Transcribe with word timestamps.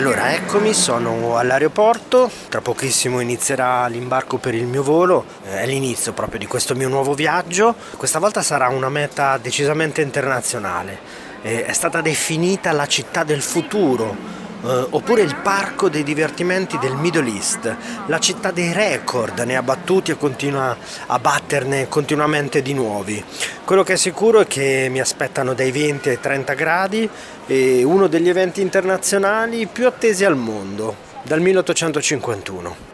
allora 0.00 0.32
eccomi, 0.32 0.72
sono 0.72 1.36
all'aeroporto, 1.36 2.30
tra 2.48 2.62
pochissimo 2.62 3.20
inizierà 3.20 3.86
l'imbarco 3.86 4.38
per 4.38 4.54
il 4.54 4.64
mio 4.64 4.82
volo, 4.82 5.26
è 5.42 5.66
l'inizio 5.66 6.14
proprio 6.14 6.38
di 6.38 6.46
questo 6.46 6.74
mio 6.74 6.88
nuovo 6.88 7.12
viaggio, 7.12 7.74
questa 7.98 8.18
volta 8.18 8.40
sarà 8.40 8.68
una 8.68 8.88
meta 8.88 9.36
decisamente 9.36 10.00
internazionale, 10.00 10.98
è 11.42 11.70
stata 11.72 12.00
definita 12.00 12.72
la 12.72 12.86
città 12.86 13.24
del 13.24 13.42
futuro 13.42 14.39
Uh, 14.62 14.88
oppure 14.90 15.22
il 15.22 15.36
parco 15.36 15.88
dei 15.88 16.02
divertimenti 16.02 16.76
del 16.78 16.94
Middle 16.94 17.30
East, 17.30 17.76
la 18.06 18.18
città 18.18 18.50
dei 18.50 18.74
record, 18.74 19.38
ne 19.40 19.56
ha 19.56 19.62
battuti 19.62 20.10
e 20.10 20.18
continua 20.18 20.76
a 21.06 21.18
batterne 21.18 21.88
continuamente 21.88 22.60
di 22.60 22.74
nuovi. 22.74 23.24
Quello 23.64 23.82
che 23.82 23.94
è 23.94 23.96
sicuro 23.96 24.40
è 24.40 24.46
che 24.46 24.88
mi 24.90 25.00
aspettano 25.00 25.54
dai 25.54 25.70
20 25.70 26.10
ai 26.10 26.20
30 26.20 26.52
gradi 26.52 27.08
e 27.46 27.82
uno 27.84 28.06
degli 28.06 28.28
eventi 28.28 28.60
internazionali 28.60 29.66
più 29.66 29.86
attesi 29.86 30.26
al 30.26 30.36
mondo, 30.36 30.94
dal 31.22 31.40
1851. 31.40 32.88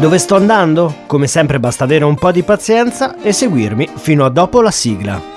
Dove 0.00 0.18
sto 0.18 0.36
andando? 0.36 1.02
Come 1.06 1.26
sempre 1.26 1.60
basta 1.60 1.84
avere 1.84 2.04
un 2.04 2.16
po' 2.16 2.32
di 2.32 2.42
pazienza 2.42 3.20
e 3.20 3.32
seguirmi 3.32 3.90
fino 3.96 4.24
a 4.24 4.30
dopo 4.30 4.62
la 4.62 4.70
sigla. 4.70 5.33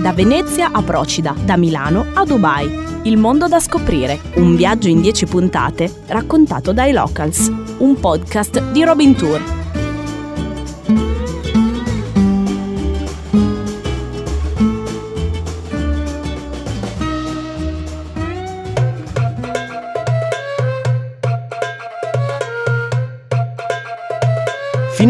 Da 0.00 0.14
Venezia 0.14 0.70
a 0.72 0.82
Procida, 0.82 1.34
da 1.44 1.58
Milano 1.58 2.06
a 2.14 2.24
Dubai. 2.24 3.02
Il 3.02 3.18
mondo 3.18 3.48
da 3.48 3.60
scoprire, 3.60 4.18
un 4.36 4.56
viaggio 4.56 4.88
in 4.88 5.02
10 5.02 5.26
puntate 5.26 5.92
raccontato 6.06 6.72
dai 6.72 6.92
locals, 6.92 7.52
un 7.78 8.00
podcast 8.00 8.70
di 8.70 8.82
Robin 8.82 9.14
Tour. 9.14 9.59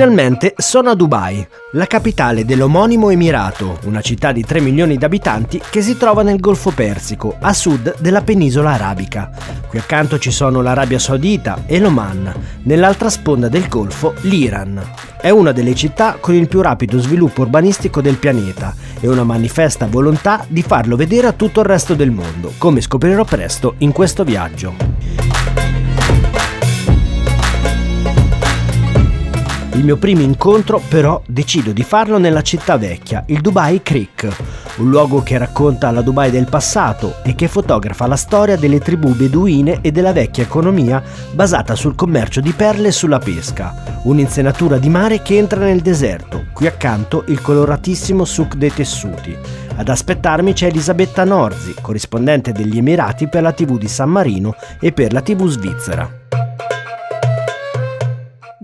Finalmente 0.01 0.55
sono 0.57 0.89
a 0.89 0.95
Dubai, 0.95 1.47
la 1.73 1.85
capitale 1.85 2.47
dell'omonimo 2.47 3.11
Emirato, 3.11 3.81
una 3.85 4.01
città 4.01 4.33
di 4.33 4.43
3 4.43 4.61
milioni 4.61 4.97
di 4.97 5.05
abitanti 5.05 5.61
che 5.69 5.83
si 5.83 5.99
trova 5.99 6.23
nel 6.23 6.41
Golfo 6.41 6.71
Persico, 6.71 7.37
a 7.39 7.53
sud 7.53 7.97
della 7.99 8.23
penisola 8.23 8.71
arabica. 8.71 9.31
Qui 9.69 9.79
accanto 9.79 10.19
ci 10.19 10.31
sono 10.31 10.63
l'Arabia 10.63 10.99
Saudita 10.99 11.65
e 11.67 11.79
l'Oman, 11.79 12.33
nell'altra 12.63 13.11
sponda 13.11 13.51
del 13.51 13.69
Golfo 13.69 14.15
l'Iran. 14.23 14.83
È 15.21 15.29
una 15.29 15.53
delle 15.53 15.75
città 15.75 16.17
con 16.19 16.35
il 16.35 16.49
più 16.49 16.63
rapido 16.63 16.99
sviluppo 16.99 17.43
urbanistico 17.43 18.01
del 18.01 18.17
pianeta 18.17 18.75
e 19.01 19.07
una 19.07 19.25
manifesta 19.25 19.85
volontà 19.87 20.47
di 20.49 20.63
farlo 20.63 20.97
vedere 20.97 21.27
a 21.27 21.33
tutto 21.33 21.61
il 21.61 21.67
resto 21.67 21.93
del 21.93 22.11
mondo, 22.11 22.55
come 22.57 22.81
scoprirò 22.81 23.25
presto 23.25 23.75
in 23.81 23.93
questo 23.93 24.25
viaggio. 24.25 25.10
Il 29.81 29.87
mio 29.87 29.97
primo 29.97 30.21
incontro 30.21 30.79
però 30.91 31.23
decido 31.27 31.73
di 31.73 31.83
farlo 31.83 32.19
nella 32.19 32.43
città 32.43 32.77
vecchia, 32.77 33.25
il 33.29 33.41
Dubai 33.41 33.83
Creek, 33.83 34.29
un 34.77 34.91
luogo 34.91 35.23
che 35.23 35.39
racconta 35.39 35.91
la 35.91 36.03
Dubai 36.03 36.31
del 36.31 36.51
passato 36.51 37.15
e 37.23 37.35
che 37.35 37.49
fotografa 37.49 38.07
la 38.07 38.17
storia 38.17 38.57
delle 38.59 38.79
tribù 38.79 39.15
beduine 39.15 39.79
e 39.81 39.91
della 39.91 40.13
vecchia 40.13 40.43
economia 40.43 41.03
basata 41.33 41.75
sul 41.77 41.95
commercio 41.95 42.43
di 42.43 42.53
perle 42.53 42.89
e 42.89 42.93
sulla 42.93 43.21
pesca, 43.21 44.03
un'insenatura 44.03 44.77
di 44.77 44.91
mare 44.91 45.23
che 45.23 45.39
entra 45.39 45.65
nel 45.65 45.81
deserto, 45.81 46.45
qui 46.53 46.67
accanto 46.67 47.25
il 47.29 47.41
coloratissimo 47.41 48.27
souk 48.27 48.57
dei 48.57 48.75
tessuti. 48.75 49.35
Ad 49.77 49.89
aspettarmi 49.89 50.53
c'è 50.53 50.67
Elisabetta 50.67 51.25
Norzi, 51.25 51.75
corrispondente 51.81 52.53
degli 52.53 52.77
Emirati 52.77 53.29
per 53.29 53.41
la 53.41 53.53
TV 53.53 53.79
di 53.79 53.89
San 53.89 54.11
Marino 54.11 54.55
e 54.79 54.93
per 54.93 55.15
la 55.15 55.23
TV 55.23 55.47
svizzera. 55.47 56.40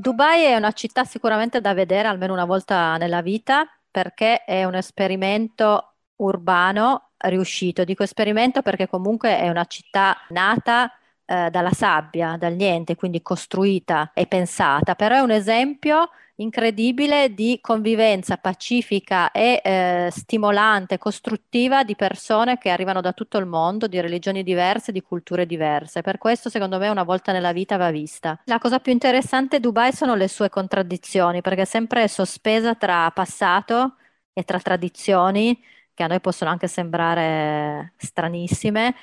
Dubai 0.07 0.45
è 0.45 0.55
una 0.55 0.71
città 0.71 1.03
sicuramente 1.03 1.61
da 1.61 1.75
vedere 1.75 2.07
almeno 2.07 2.33
una 2.33 2.45
volta 2.45 2.97
nella 2.97 3.23
vita 3.23 3.67
perché 3.91 4.45
è 4.45 4.63
un 4.63 4.77
esperimento 4.77 5.95
urbano 6.19 7.11
riuscito. 7.17 7.83
Dico 7.83 8.05
esperimento 8.05 8.63
perché 8.63 8.87
comunque 8.87 9.37
è 9.37 9.49
una 9.49 9.65
città 9.65 10.17
nata 10.29 10.93
eh, 11.25 11.51
dalla 11.51 11.73
sabbia, 11.73 12.37
dal 12.39 12.55
niente, 12.55 12.95
quindi 12.95 13.21
costruita 13.21 14.13
e 14.15 14.29
pensata, 14.29 14.95
però 14.95 15.17
è 15.17 15.19
un 15.19 15.33
esempio 15.33 16.11
incredibile 16.37 17.33
di 17.33 17.59
convivenza 17.61 18.37
pacifica 18.37 19.31
e 19.31 19.61
eh, 19.65 20.09
stimolante, 20.11 20.99
costruttiva 20.99 21.83
di 21.85 21.97
persone 21.97 22.59
che 22.59 22.71
arrivano 22.71 23.01
da 23.01 23.13
tutto 23.13 23.39
il 23.39 23.47
mondo, 23.47 23.87
di 23.87 24.01
religioni 24.01 24.43
diverse, 24.43 24.93
di 24.93 25.01
culture 25.03 25.47
diverse. 25.47 26.03
Per 26.03 26.19
questo, 26.19 26.51
secondo 26.51 26.79
me, 26.79 26.89
una 26.89 27.05
volta 27.05 27.33
nella 27.33 27.53
vita 27.53 27.77
va 27.77 27.91
vista. 27.91 28.41
La 28.45 28.59
cosa 28.59 28.81
più 28.81 28.93
interessante 28.93 29.57
di 29.57 29.63
Dubai 29.63 29.93
sono 29.93 30.15
le 30.15 30.29
sue 30.29 30.49
contraddizioni, 30.49 31.41
perché 31.41 31.63
è 31.63 31.67
sempre 31.67 32.07
sospesa 32.09 32.75
tra 32.75 33.11
passato 33.11 33.97
e 34.33 34.45
tra 34.45 34.59
tradizioni 34.61 35.59
che 35.95 36.03
a 36.03 36.07
noi 36.09 36.21
possono 36.21 36.51
anche 36.51 36.69
sembrare 36.69 37.95
stranissime 37.97 38.95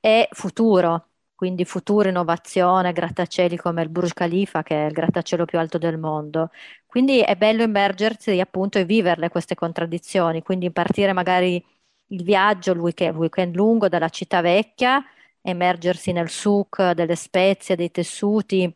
e 0.00 0.28
futuro 0.32 1.08
quindi 1.44 1.66
futuro, 1.66 2.08
innovazione, 2.08 2.92
grattacieli 2.94 3.58
come 3.58 3.82
il 3.82 3.90
Burj 3.90 4.12
Khalifa, 4.14 4.62
che 4.62 4.84
è 4.84 4.86
il 4.86 4.92
grattacielo 4.92 5.44
più 5.44 5.58
alto 5.58 5.76
del 5.76 5.98
mondo. 5.98 6.50
Quindi 6.86 7.20
è 7.20 7.36
bello 7.36 7.62
immergersi 7.62 8.40
appunto 8.40 8.78
e 8.78 8.86
viverle 8.86 9.28
queste 9.28 9.54
contraddizioni, 9.54 10.42
quindi 10.42 10.70
partire 10.70 11.12
magari 11.12 11.62
il 12.08 12.22
viaggio, 12.24 12.72
il 12.72 12.78
weekend, 12.78 13.16
weekend 13.16 13.54
lungo 13.56 13.88
dalla 13.88 14.08
città 14.08 14.40
vecchia, 14.40 15.04
immergersi 15.42 16.12
nel 16.12 16.30
souk 16.30 16.92
delle 16.92 17.14
spezie, 17.14 17.76
dei 17.76 17.90
tessuti, 17.90 18.74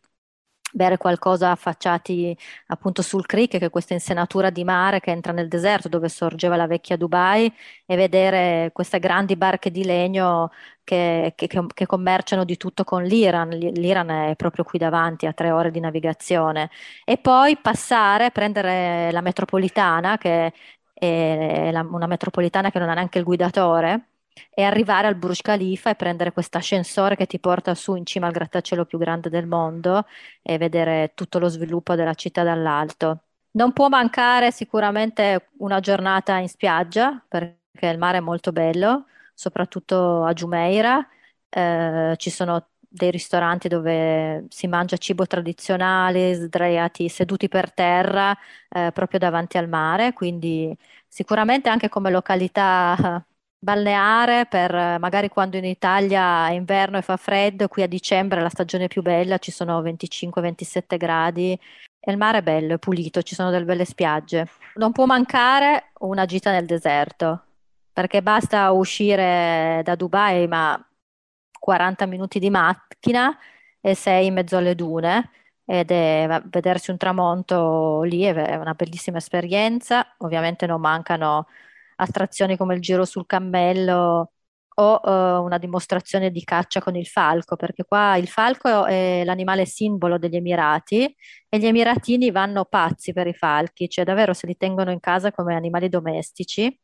bere 0.71 0.97
qualcosa 0.97 1.51
affacciati 1.51 2.35
appunto 2.67 3.01
sul 3.01 3.25
creek, 3.25 3.57
che 3.57 3.65
è 3.65 3.69
questa 3.69 3.93
insenatura 3.93 4.49
di 4.49 4.63
mare 4.63 4.99
che 4.99 5.11
entra 5.11 5.31
nel 5.33 5.47
deserto 5.47 5.89
dove 5.89 6.09
sorgeva 6.09 6.55
la 6.55 6.67
vecchia 6.67 6.97
Dubai, 6.97 7.51
e 7.85 7.95
vedere 7.95 8.71
queste 8.73 8.99
grandi 8.99 9.35
barche 9.35 9.71
di 9.71 9.83
legno 9.83 10.51
che, 10.83 11.33
che, 11.35 11.47
che 11.47 11.85
commerciano 11.85 12.43
di 12.43 12.57
tutto 12.57 12.83
con 12.83 13.03
l'Iran. 13.03 13.49
L'Iran 13.49 14.09
è 14.09 14.35
proprio 14.35 14.63
qui 14.63 14.79
davanti 14.79 15.25
a 15.25 15.33
tre 15.33 15.51
ore 15.51 15.71
di 15.71 15.79
navigazione. 15.79 16.69
E 17.05 17.17
poi 17.17 17.57
passare, 17.57 18.31
prendere 18.31 19.11
la 19.11 19.21
metropolitana, 19.21 20.17
che 20.17 20.53
è 20.93 21.69
la, 21.71 21.81
una 21.89 22.07
metropolitana 22.07 22.71
che 22.71 22.79
non 22.79 22.89
ha 22.89 22.93
neanche 22.93 23.19
il 23.19 23.23
guidatore 23.23 24.09
e 24.49 24.63
arrivare 24.63 25.07
al 25.07 25.15
Burj 25.15 25.41
Khalifa 25.41 25.89
e 25.89 25.95
prendere 25.95 26.31
questo 26.31 26.57
ascensore 26.57 27.15
che 27.15 27.25
ti 27.25 27.39
porta 27.39 27.75
su 27.75 27.95
in 27.95 28.05
cima 28.05 28.27
al 28.27 28.33
grattacielo 28.33 28.85
più 28.85 28.97
grande 28.97 29.29
del 29.29 29.47
mondo 29.47 30.05
e 30.41 30.57
vedere 30.57 31.11
tutto 31.15 31.39
lo 31.39 31.47
sviluppo 31.47 31.95
della 31.95 32.13
città 32.13 32.43
dall'alto. 32.43 33.23
Non 33.51 33.73
può 33.73 33.89
mancare 33.89 34.51
sicuramente 34.51 35.49
una 35.57 35.79
giornata 35.79 36.37
in 36.37 36.47
spiaggia 36.49 37.23
perché 37.27 37.87
il 37.87 37.97
mare 37.97 38.17
è 38.17 38.21
molto 38.21 38.51
bello, 38.51 39.05
soprattutto 39.33 40.23
a 40.23 40.33
Jumeirah. 40.33 41.07
Eh, 41.49 42.13
ci 42.17 42.29
sono 42.29 42.67
dei 42.89 43.11
ristoranti 43.11 43.67
dove 43.67 44.45
si 44.49 44.67
mangia 44.67 44.97
cibo 44.97 45.25
tradizionale, 45.27 46.33
sdraiati, 46.33 47.07
seduti 47.07 47.47
per 47.47 47.71
terra, 47.71 48.35
eh, 48.69 48.91
proprio 48.93 49.19
davanti 49.19 49.57
al 49.57 49.69
mare, 49.69 50.13
quindi 50.13 50.75
sicuramente 51.07 51.69
anche 51.69 51.89
come 51.89 52.09
località 52.09 53.23
balneare 53.59 54.45
per 54.45 54.71
magari 54.99 55.27
quando 55.27 55.57
in 55.57 55.65
Italia 55.65 56.47
è 56.47 56.53
inverno 56.53 56.97
e 56.97 57.01
fa 57.01 57.17
freddo, 57.17 57.67
qui 57.67 57.83
a 57.83 57.87
dicembre 57.87 58.39
è 58.39 58.41
la 58.41 58.49
stagione 58.49 58.87
più 58.87 59.01
bella, 59.01 59.37
ci 59.37 59.51
sono 59.51 59.81
25-27 59.81 60.97
gradi 60.97 61.59
e 61.99 62.11
il 62.11 62.17
mare 62.17 62.37
è 62.37 62.41
bello, 62.41 62.75
è 62.75 62.77
pulito, 62.79 63.21
ci 63.21 63.35
sono 63.35 63.49
delle 63.51 63.65
belle 63.65 63.85
spiagge. 63.85 64.47
Non 64.75 64.93
può 64.93 65.05
mancare 65.05 65.91
una 65.99 66.25
gita 66.25 66.51
nel 66.51 66.65
deserto, 66.65 67.43
perché 67.91 68.21
basta 68.21 68.71
uscire 68.71 69.81
da 69.83 69.95
Dubai, 69.95 70.47
ma 70.47 70.81
40 71.59 72.05
minuti 72.05 72.39
di 72.39 72.49
macchina 72.49 73.37
e 73.81 73.93
sei 73.95 74.27
in 74.27 74.33
mezzo 74.35 74.57
alle 74.57 74.75
dune 74.75 75.31
ed 75.65 75.91
è 75.91 76.41
vedersi 76.45 76.89
un 76.89 76.97
tramonto 76.97 78.01
lì 78.03 78.23
è 78.23 78.55
una 78.55 78.73
bellissima 78.73 79.17
esperienza. 79.17 80.15
Ovviamente 80.19 80.65
non 80.65 80.81
mancano 80.81 81.47
attrazioni 81.99 82.57
come 82.57 82.75
il 82.75 82.81
giro 82.81 83.05
sul 83.05 83.25
cammello 83.25 84.31
o 84.79 84.99
uh, 85.03 85.43
una 85.43 85.57
dimostrazione 85.57 86.31
di 86.31 86.43
caccia 86.43 86.79
con 86.81 86.95
il 86.95 87.05
falco, 87.05 87.57
perché 87.57 87.83
qua 87.83 88.15
il 88.15 88.27
falco 88.27 88.85
è 88.85 89.23
l'animale 89.25 89.65
simbolo 89.65 90.17
degli 90.17 90.37
Emirati 90.37 91.13
e 91.49 91.57
gli 91.59 91.65
emiratini 91.65 92.31
vanno 92.31 92.63
pazzi 92.63 93.11
per 93.11 93.27
i 93.27 93.33
falchi, 93.33 93.89
cioè 93.89 94.05
davvero 94.05 94.33
se 94.33 94.47
li 94.47 94.55
tengono 94.55 94.91
in 94.91 95.01
casa 95.01 95.31
come 95.31 95.53
animali 95.55 95.89
domestici. 95.89 96.79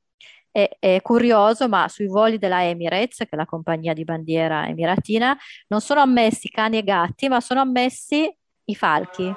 È, 0.51 0.69
è 0.79 1.01
curioso, 1.01 1.67
ma 1.67 1.88
sui 1.88 2.07
voli 2.07 2.38
della 2.38 2.63
Emirates, 2.63 3.17
che 3.19 3.29
è 3.29 3.35
la 3.35 3.45
compagnia 3.45 3.94
di 3.94 4.03
bandiera 4.03 4.67
emiratina, 4.67 5.38
non 5.67 5.81
sono 5.81 6.01
ammessi 6.01 6.50
cani 6.50 6.77
e 6.77 6.83
gatti, 6.83 7.27
ma 7.27 7.41
sono 7.41 7.62
ammessi 7.62 8.29
i 8.65 8.75
falchi. 8.75 9.33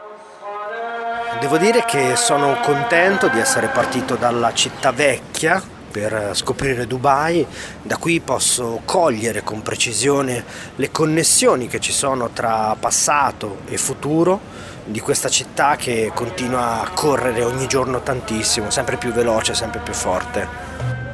Devo 1.40 1.56
dire 1.56 1.84
che 1.84 2.16
sono 2.16 2.58
contento 2.60 3.28
di 3.28 3.38
essere 3.38 3.68
partito 3.68 4.16
dalla 4.16 4.52
città 4.52 4.90
vecchia 4.90 5.62
per 5.88 6.32
scoprire 6.34 6.84
Dubai, 6.86 7.46
da 7.80 7.96
qui 7.96 8.18
posso 8.18 8.80
cogliere 8.84 9.44
con 9.44 9.62
precisione 9.62 10.44
le 10.74 10.90
connessioni 10.90 11.68
che 11.68 11.78
ci 11.78 11.92
sono 11.92 12.30
tra 12.32 12.76
passato 12.78 13.58
e 13.66 13.78
futuro 13.78 14.40
di 14.84 14.98
questa 14.98 15.28
città 15.28 15.76
che 15.76 16.10
continua 16.12 16.82
a 16.82 16.90
correre 16.90 17.44
ogni 17.44 17.68
giorno 17.68 18.00
tantissimo, 18.00 18.70
sempre 18.70 18.96
più 18.96 19.12
veloce, 19.12 19.54
sempre 19.54 19.80
più 19.80 19.94
forte. 19.94 21.07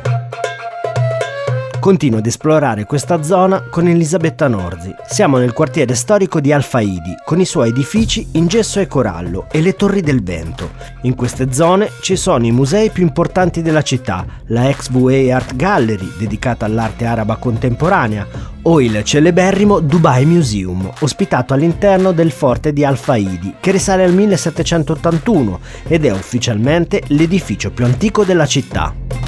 Continuo 1.85 2.21
ad 2.21 2.25
esplorare 2.25 2.87
questa 2.87 3.23
zona 3.23 3.65
con 3.69 3.87
Elisabetta 3.87 4.49
Norzi. 4.49 4.95
Siamo 5.07 5.37
nel 5.37 5.53
quartiere 5.53 5.95
storico 5.95 6.41
di 6.41 6.51
Alfaidi, 6.51 7.15
con 7.27 7.41
i 7.41 7.45
suoi 7.45 7.69
edifici 7.69 8.27
in 8.33 8.47
gesso 8.47 8.81
e 8.81 8.87
corallo 8.87 9.49
e 9.51 9.61
le 9.61 9.75
torri 9.75 10.01
del 10.01 10.23
vento. 10.23 10.71
In 11.03 11.15
queste 11.15 11.53
zone 11.53 11.91
ci 12.01 12.17
sono 12.17 12.47
i 12.47 12.53
musei 12.53 12.89
più 12.89 13.03
importanti 13.03 13.61
della 13.61 13.83
città, 13.83 14.25
la 14.47 14.63
XVA 14.73 15.37
Art 15.37 15.57
Gallery, 15.57 16.11
dedicata 16.19 16.65
all'arte 16.65 17.05
araba 17.05 17.37
contemporanea, 17.37 18.27
o 18.63 18.81
il 18.81 19.05
celeberrimo 19.05 19.81
Dubai 19.81 20.25
Museum, 20.25 20.91
ospitato 21.01 21.53
all'interno 21.53 22.13
del 22.13 22.31
forte 22.31 22.73
di 22.73 22.83
Al-Faidi, 22.83 23.57
che 23.61 23.73
risale 23.73 24.05
al 24.05 24.15
1781 24.15 25.61
ed 25.87 26.07
è 26.07 26.11
ufficialmente 26.13 27.03
l'edificio 27.09 27.71
più 27.71 27.85
antico 27.85 28.25
della 28.25 28.47
città. 28.47 29.24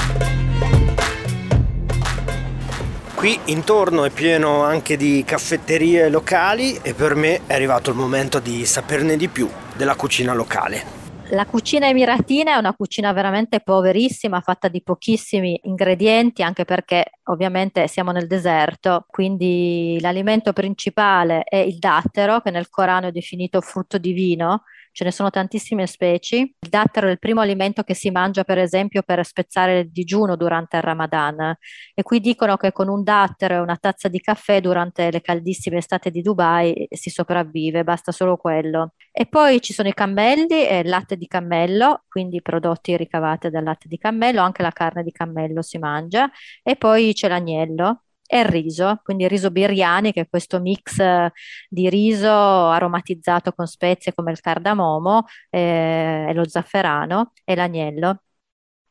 Qui 3.16 3.40
intorno 3.46 4.04
è 4.04 4.10
pieno 4.10 4.62
anche 4.62 4.98
di 4.98 5.24
caffetterie 5.24 6.10
locali 6.10 6.78
e 6.82 6.92
per 6.92 7.14
me 7.14 7.46
è 7.46 7.54
arrivato 7.54 7.88
il 7.88 7.96
momento 7.96 8.40
di 8.40 8.66
saperne 8.66 9.16
di 9.16 9.28
più 9.28 9.48
della 9.74 9.94
cucina 9.94 10.34
locale. 10.34 10.84
La 11.30 11.46
cucina 11.46 11.88
emiratina 11.88 12.54
è 12.54 12.58
una 12.58 12.74
cucina 12.74 13.14
veramente 13.14 13.60
poverissima, 13.60 14.42
fatta 14.42 14.68
di 14.68 14.82
pochissimi 14.82 15.58
ingredienti, 15.62 16.42
anche 16.42 16.66
perché 16.66 17.12
ovviamente 17.24 17.88
siamo 17.88 18.12
nel 18.12 18.26
deserto, 18.26 19.06
quindi 19.08 19.96
l'alimento 20.02 20.52
principale 20.52 21.42
è 21.42 21.56
il 21.56 21.78
dattero, 21.78 22.42
che 22.42 22.50
nel 22.50 22.68
Corano 22.68 23.06
è 23.08 23.12
definito 23.12 23.62
frutto 23.62 23.96
divino, 23.96 24.64
ce 24.96 25.04
ne 25.04 25.12
sono 25.12 25.28
tantissime 25.28 25.86
specie. 25.86 26.36
Il 26.38 26.70
dattero 26.70 27.08
è 27.08 27.10
il 27.10 27.18
primo 27.18 27.42
alimento 27.42 27.82
che 27.82 27.92
si 27.92 28.10
mangia, 28.10 28.44
per 28.44 28.56
esempio, 28.56 29.02
per 29.02 29.22
spezzare 29.26 29.80
il 29.80 29.90
digiuno 29.90 30.36
durante 30.36 30.78
il 30.78 30.82
Ramadan. 30.82 31.54
E 31.92 32.02
qui 32.02 32.18
dicono 32.18 32.56
che 32.56 32.72
con 32.72 32.88
un 32.88 33.02
dattero 33.02 33.56
e 33.56 33.58
una 33.58 33.76
tazza 33.76 34.08
di 34.08 34.20
caffè 34.20 34.62
durante 34.62 35.10
le 35.10 35.20
caldissime 35.20 35.76
estate 35.76 36.10
di 36.10 36.22
Dubai 36.22 36.86
si 36.88 37.10
sopravvive, 37.10 37.84
basta 37.84 38.10
solo 38.10 38.38
quello. 38.38 38.94
E 39.12 39.26
poi 39.26 39.60
ci 39.60 39.74
sono 39.74 39.88
i 39.88 39.92
cammelli 39.92 40.66
e 40.66 40.78
il 40.78 40.88
latte 40.88 41.18
di 41.18 41.26
cammello, 41.26 42.04
quindi 42.08 42.40
prodotti 42.40 42.96
ricavati 42.96 43.50
dal 43.50 43.64
latte 43.64 43.88
di 43.88 43.98
cammello, 43.98 44.40
anche 44.40 44.62
la 44.62 44.70
carne 44.70 45.02
di 45.02 45.12
cammello 45.12 45.60
si 45.60 45.76
mangia. 45.76 46.30
E 46.62 46.76
poi 46.76 47.12
c'è 47.12 47.28
l'agnello, 47.28 48.04
e 48.26 48.40
il 48.40 48.44
riso, 48.46 49.00
quindi 49.02 49.24
il 49.24 49.30
riso 49.30 49.50
biryani, 49.50 50.12
che 50.12 50.22
è 50.22 50.28
questo 50.28 50.60
mix 50.60 50.98
eh, 50.98 51.32
di 51.68 51.88
riso 51.88 52.30
aromatizzato 52.30 53.52
con 53.52 53.66
spezie 53.66 54.12
come 54.14 54.32
il 54.32 54.40
cardamomo 54.40 55.24
eh, 55.50 56.32
lo 56.34 56.48
zafferano 56.48 57.32
e 57.44 57.54
l'agnello. 57.54 58.22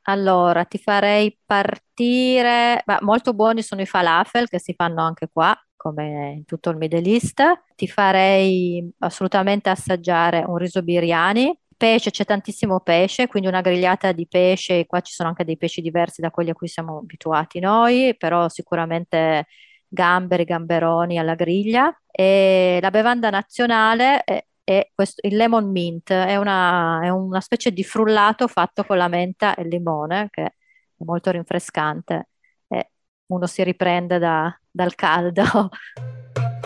Allora, 0.07 0.65
ti 0.65 0.77
farei 0.77 1.35
partire, 1.45 2.81
beh, 2.85 2.99
molto 3.01 3.33
buoni 3.33 3.63
sono 3.63 3.81
i 3.81 3.85
falafel 3.87 4.47
che 4.47 4.59
si 4.59 4.73
fanno 4.75 5.01
anche 5.01 5.29
qua, 5.31 5.55
come 5.75 6.33
in 6.37 6.45
tutto 6.45 6.69
il 6.69 6.77
Middle 6.77 7.01
East. 7.09 7.41
Ti 7.75 7.87
farei 7.87 8.87
assolutamente 8.99 9.69
assaggiare 9.69 10.43
un 10.45 10.57
riso 10.57 10.83
biryani 10.83 11.57
Pesce, 11.77 12.09
c'è 12.11 12.23
tantissimo 12.25 12.79
pesce, 12.79 13.27
quindi 13.27 13.49
una 13.49 13.61
grigliata 13.61 14.11
di 14.13 14.27
pesce, 14.27 14.85
qua 14.85 15.01
ci 15.01 15.13
sono 15.13 15.29
anche 15.29 15.43
dei 15.43 15.57
pesci 15.57 15.81
diversi 15.81 16.21
da 16.21 16.31
quelli 16.31 16.49
a 16.51 16.53
cui 16.53 16.67
siamo 16.69 16.99
abituati 16.99 17.59
noi, 17.59 18.15
però 18.17 18.47
sicuramente 18.47 19.45
gamberi, 19.87 20.43
gamberoni 20.45 21.17
alla 21.19 21.35
griglia. 21.35 21.93
E 22.11 22.79
la 22.81 22.91
bevanda 22.91 23.29
nazionale 23.29 24.23
è, 24.23 24.45
è 24.63 24.89
questo, 24.93 25.25
il 25.27 25.35
lemon 25.35 25.69
mint, 25.71 26.11
è 26.11 26.37
una, 26.37 27.01
è 27.03 27.09
una 27.09 27.41
specie 27.41 27.71
di 27.71 27.83
frullato 27.83 28.47
fatto 28.47 28.83
con 28.85 28.97
la 28.97 29.07
menta 29.07 29.55
e 29.55 29.63
il 29.63 29.69
limone, 29.69 30.27
che 30.31 30.43
è 30.43 30.53
molto 31.03 31.31
rinfrescante 31.31 32.29
e 32.67 32.91
uno 33.27 33.47
si 33.47 33.63
riprende 33.63 34.17
da, 34.19 34.57
dal 34.71 34.95
caldo. 34.95 35.43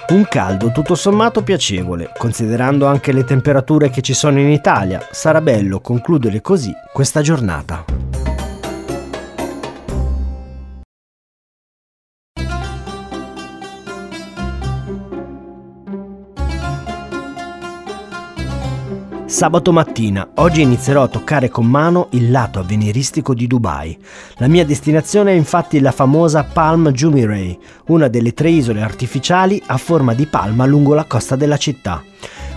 Un 0.09 0.25
caldo 0.27 0.71
tutto 0.71 0.95
sommato 0.95 1.43
piacevole, 1.43 2.09
considerando 2.17 2.87
anche 2.87 3.11
le 3.11 3.23
temperature 3.23 3.91
che 3.91 4.01
ci 4.01 4.15
sono 4.15 4.39
in 4.39 4.49
Italia. 4.49 5.07
Sarà 5.11 5.39
bello 5.39 5.81
concludere 5.81 6.41
così 6.41 6.73
questa 6.91 7.21
giornata. 7.21 8.08
Sabato 19.29 19.71
mattina, 19.71 20.31
oggi 20.37 20.63
inizierò 20.63 21.03
a 21.03 21.07
toccare 21.07 21.49
con 21.49 21.67
mano 21.67 22.07
il 22.13 22.31
lato 22.31 22.57
avveniristico 22.57 23.35
di 23.35 23.45
Dubai. 23.45 23.95
La 24.37 24.47
mia 24.47 24.65
destinazione 24.65 25.33
è 25.33 25.35
infatti 25.35 25.79
la 25.79 25.91
famosa 25.91 26.43
Palm 26.45 26.89
Jumeirah, 26.89 27.55
una 27.89 28.07
delle 28.07 28.33
tre 28.33 28.49
isole 28.49 28.81
artificiali 28.81 29.61
a 29.67 29.77
forma 29.77 30.15
di 30.15 30.25
palma 30.25 30.65
lungo 30.65 30.95
la 30.95 31.05
costa 31.05 31.35
della 31.35 31.57
città. 31.57 32.03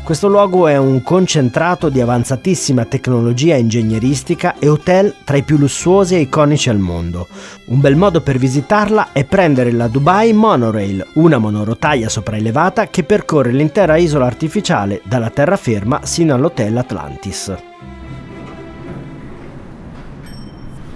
Questo 0.04 0.26
luogo 0.26 0.66
è 0.66 0.76
un 0.76 1.00
concentrato 1.04 1.88
di 1.88 2.00
avanzatissima 2.00 2.84
tecnologia 2.86 3.54
ingegneristica 3.54 4.58
e 4.58 4.68
hotel 4.68 5.14
tra 5.22 5.36
i 5.36 5.44
più 5.44 5.56
lussuosi 5.56 6.16
e 6.16 6.22
iconici 6.22 6.68
al 6.68 6.78
mondo. 6.78 7.28
Un 7.66 7.80
bel 7.80 7.94
modo 7.94 8.20
per 8.20 8.36
visitarla 8.36 9.12
è 9.12 9.24
prendere 9.24 9.70
la 9.70 9.86
Dubai 9.86 10.32
Monorail, 10.32 11.06
una 11.14 11.38
monorotaia 11.38 12.08
sopraelevata 12.08 12.88
che 12.88 13.04
percorre 13.04 13.52
l'intera 13.52 13.96
isola 13.96 14.26
artificiale 14.26 15.00
dalla 15.04 15.30
terraferma 15.30 16.00
sino 16.02 16.34
all'hotel 16.34 16.76
Atlantis. 16.76 17.54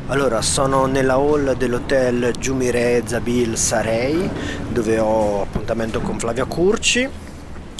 Allora, 0.08 0.42
sono 0.42 0.86
nella 0.86 1.14
hall 1.14 1.54
dell'hotel 1.54 2.32
Jumire 2.40 3.02
Zabil 3.04 3.56
Sarei, 3.56 4.28
dove 4.68 4.98
ho 4.98 5.42
appuntamento 5.42 6.00
con 6.00 6.18
Flavia 6.18 6.44
Curci 6.44 7.25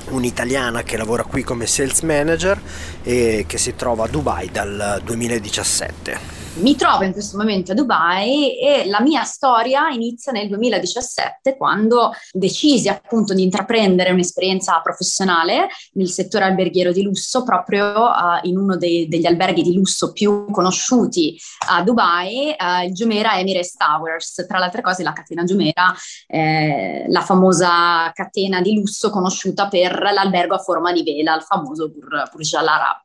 un'italiana 0.08 0.82
che 0.82 0.96
lavora 0.96 1.25
qui 1.25 1.43
come 1.43 1.67
sales 1.67 2.01
manager 2.03 2.60
e 3.03 3.44
che 3.46 3.58
si 3.58 3.75
trova 3.75 4.05
a 4.05 4.08
Dubai 4.08 4.51
dal 4.51 5.01
2017 5.05 6.35
mi 6.56 6.75
trovo 6.75 7.05
in 7.05 7.13
questo 7.13 7.36
momento 7.36 7.72
a 7.72 7.75
Dubai 7.75 8.58
e 8.58 8.86
la 8.86 9.01
mia 9.01 9.25
storia 9.25 9.91
inizia 9.91 10.32
nel 10.32 10.48
2017 10.48 11.56
quando 11.56 12.13
decisi 12.32 12.89
appunto 12.89 13.34
di 13.34 13.43
intraprendere 13.43 14.10
un'esperienza 14.10 14.81
professionale 14.81 15.69
nel 15.93 16.08
settore 16.08 16.44
alberghiero 16.44 16.93
di 16.93 17.03
lusso 17.03 17.43
proprio 17.43 17.84
uh, 17.84 18.39
in 18.43 18.56
uno 18.56 18.77
dei, 18.77 19.06
degli 19.06 19.27
alberghi 19.27 19.63
di 19.63 19.75
lusso 19.75 20.13
più 20.13 20.46
conosciuti 20.51 21.39
a 21.69 21.82
Dubai, 21.82 22.55
uh, 22.58 22.84
il 22.84 22.93
Jumeirah 22.93 23.39
Emirates 23.39 23.77
Towers. 23.77 24.44
Tra 24.46 24.58
le 24.58 24.65
altre 24.65 24.81
cose 24.81 25.03
la 25.03 25.13
catena 25.13 25.44
Jumeirah, 25.44 25.94
eh, 26.27 27.05
la 27.08 27.20
famosa 27.20 28.10
catena 28.15 28.60
di 28.60 28.75
lusso 28.75 29.10
conosciuta 29.10 29.69
per 29.69 30.10
l'albergo 30.13 30.55
a 30.55 30.58
forma 30.58 30.93
di 30.93 31.03
vela, 31.03 31.34
il 31.34 31.43
famoso 31.43 31.91
Burj 31.91 32.55
Al 32.55 32.67
Arab. 32.67 33.05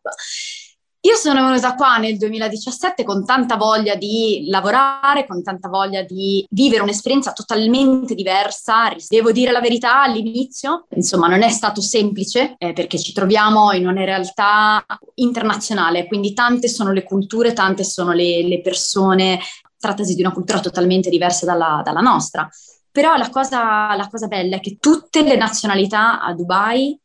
Io 1.04 1.16
sono 1.16 1.44
venuta 1.44 1.74
qua 1.74 1.98
nel 1.98 2.16
2017 2.18 3.04
con 3.04 3.26
tanta 3.26 3.56
voglia 3.56 3.96
di 3.96 4.46
lavorare, 4.48 5.26
con 5.26 5.42
tanta 5.42 5.68
voglia 5.68 6.04
di 6.04 6.46
vivere 6.52 6.84
un'esperienza 6.84 7.34
totalmente 7.34 8.14
diversa. 8.14 8.94
Devo 9.08 9.32
dire 9.32 9.52
la 9.52 9.62
verità 9.62 10.04
all'inizio, 10.04 10.86
insomma, 10.90 11.28
non 11.28 11.42
è 11.42 11.50
stato 11.50 11.82
semplice 11.82 12.54
eh, 12.60 12.74
perché 12.74 13.00
ci 13.00 13.14
troviamo 13.14 13.72
in 13.72 13.88
una 13.88 14.06
realtà 14.06 14.86
internazionale, 15.16 16.06
quindi 16.06 16.34
tante 16.34 16.68
sono 16.68 16.92
le 16.92 17.02
culture, 17.02 17.54
tante 17.54 17.84
sono 17.84 18.12
le, 18.12 18.44
le 18.44 18.62
persone, 18.62 19.40
trattasi 19.80 20.14
di 20.14 20.22
una 20.22 20.32
cultura 20.32 20.60
totalmente 20.60 21.10
diversa 21.10 21.48
dalla, 21.48 21.82
dalla 21.84 22.02
nostra. 22.02 22.48
Però 22.92 23.16
la 23.16 23.30
cosa, 23.32 23.96
la 23.96 24.08
cosa 24.08 24.28
bella 24.28 24.58
è 24.58 24.60
che 24.60 24.78
tutte 24.80 25.24
le 25.24 25.36
nazionalità 25.36 26.22
a 26.22 26.36
Dubai 26.36 26.96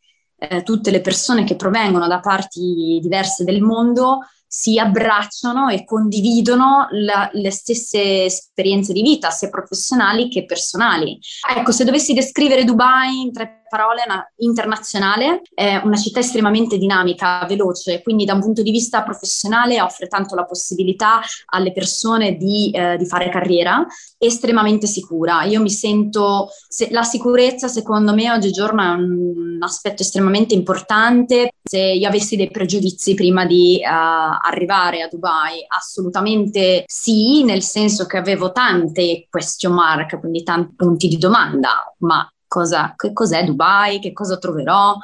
eh, 0.49 0.63
tutte 0.63 0.91
le 0.91 1.01
persone 1.01 1.45
che 1.45 1.57
provengono 1.57 2.07
da 2.07 2.21
parti 2.21 2.99
diverse 3.01 3.45
del 3.45 3.61
mondo 3.61 4.21
si 4.49 4.79
abbracciano 4.79 5.69
e 5.69 5.85
condividono 5.85 6.87
la, 6.93 7.29
le 7.33 7.51
stesse 7.51 8.25
esperienze 8.25 8.93
di 8.93 9.03
vita, 9.03 9.31
sia 9.31 9.51
professionali 9.51 10.29
che 10.29 10.45
personali. 10.45 11.19
Ecco, 11.57 11.73
se 11.73 11.85
dovessi 11.85 12.15
descrivere 12.15 12.65
Dubai 12.65 13.21
in 13.21 13.33
tre 13.33 13.66
parole, 13.69 14.03
una, 14.07 14.25
internazionale, 14.37 15.43
è 15.55 15.81
una 15.85 15.97
città 15.97 16.21
estremamente 16.21 16.79
dinamica, 16.79 17.45
veloce, 17.49 18.03
quindi 18.03 18.25
da 18.25 18.35
un 18.35 18.41
punto 18.41 18.63
di 18.63 18.71
vista 18.71 19.03
professionale 19.03 19.81
offre 19.81 20.09
tanto 20.09 20.35
la 20.35 20.45
possibilità 20.45 21.21
alle 21.47 21.73
persone 21.73 22.37
di, 22.37 22.71
eh, 22.73 22.97
di 22.97 23.07
fare 23.07 23.29
carriera, 23.29 23.85
estremamente 24.19 24.87
sicura. 24.87 25.43
Io 25.45 25.61
mi 25.61 25.71
sento, 25.71 26.49
se, 26.69 26.89
la 26.91 27.03
sicurezza 27.03 27.69
secondo 27.69 28.15
me 28.15 28.33
oggigiorno 28.33 28.83
è 28.83 28.95
un 28.95 29.59
aspetto 29.61 30.03
estremamente 30.03 30.55
importante. 30.55 31.51
Se 31.63 31.79
io 31.79 32.07
avessi 32.07 32.37
dei 32.37 32.51
pregiudizi 32.51 33.15
prima 33.15 33.45
di 33.45 33.81
uh, 33.83 34.39
arrivare 34.41 35.03
a 35.03 35.09
Dubai, 35.09 35.65
assolutamente 35.67 36.85
sì, 36.87 37.43
nel 37.45 37.63
senso 37.63 38.07
che 38.07 38.17
avevo 38.17 38.53
tante 38.53 39.27
question 39.29 39.73
mark, 39.73 40.19
quindi 40.21 40.43
tanti 40.43 40.75
punti 40.77 41.09
di 41.09 41.19
domanda, 41.19 41.93
ma 41.99 42.29
cosa, 42.47 42.95
che 42.97 43.13
cos'è 43.13 43.45
Dubai, 43.45 43.99
che 44.01 44.13
cosa 44.13 44.39
troverò, 44.39 44.97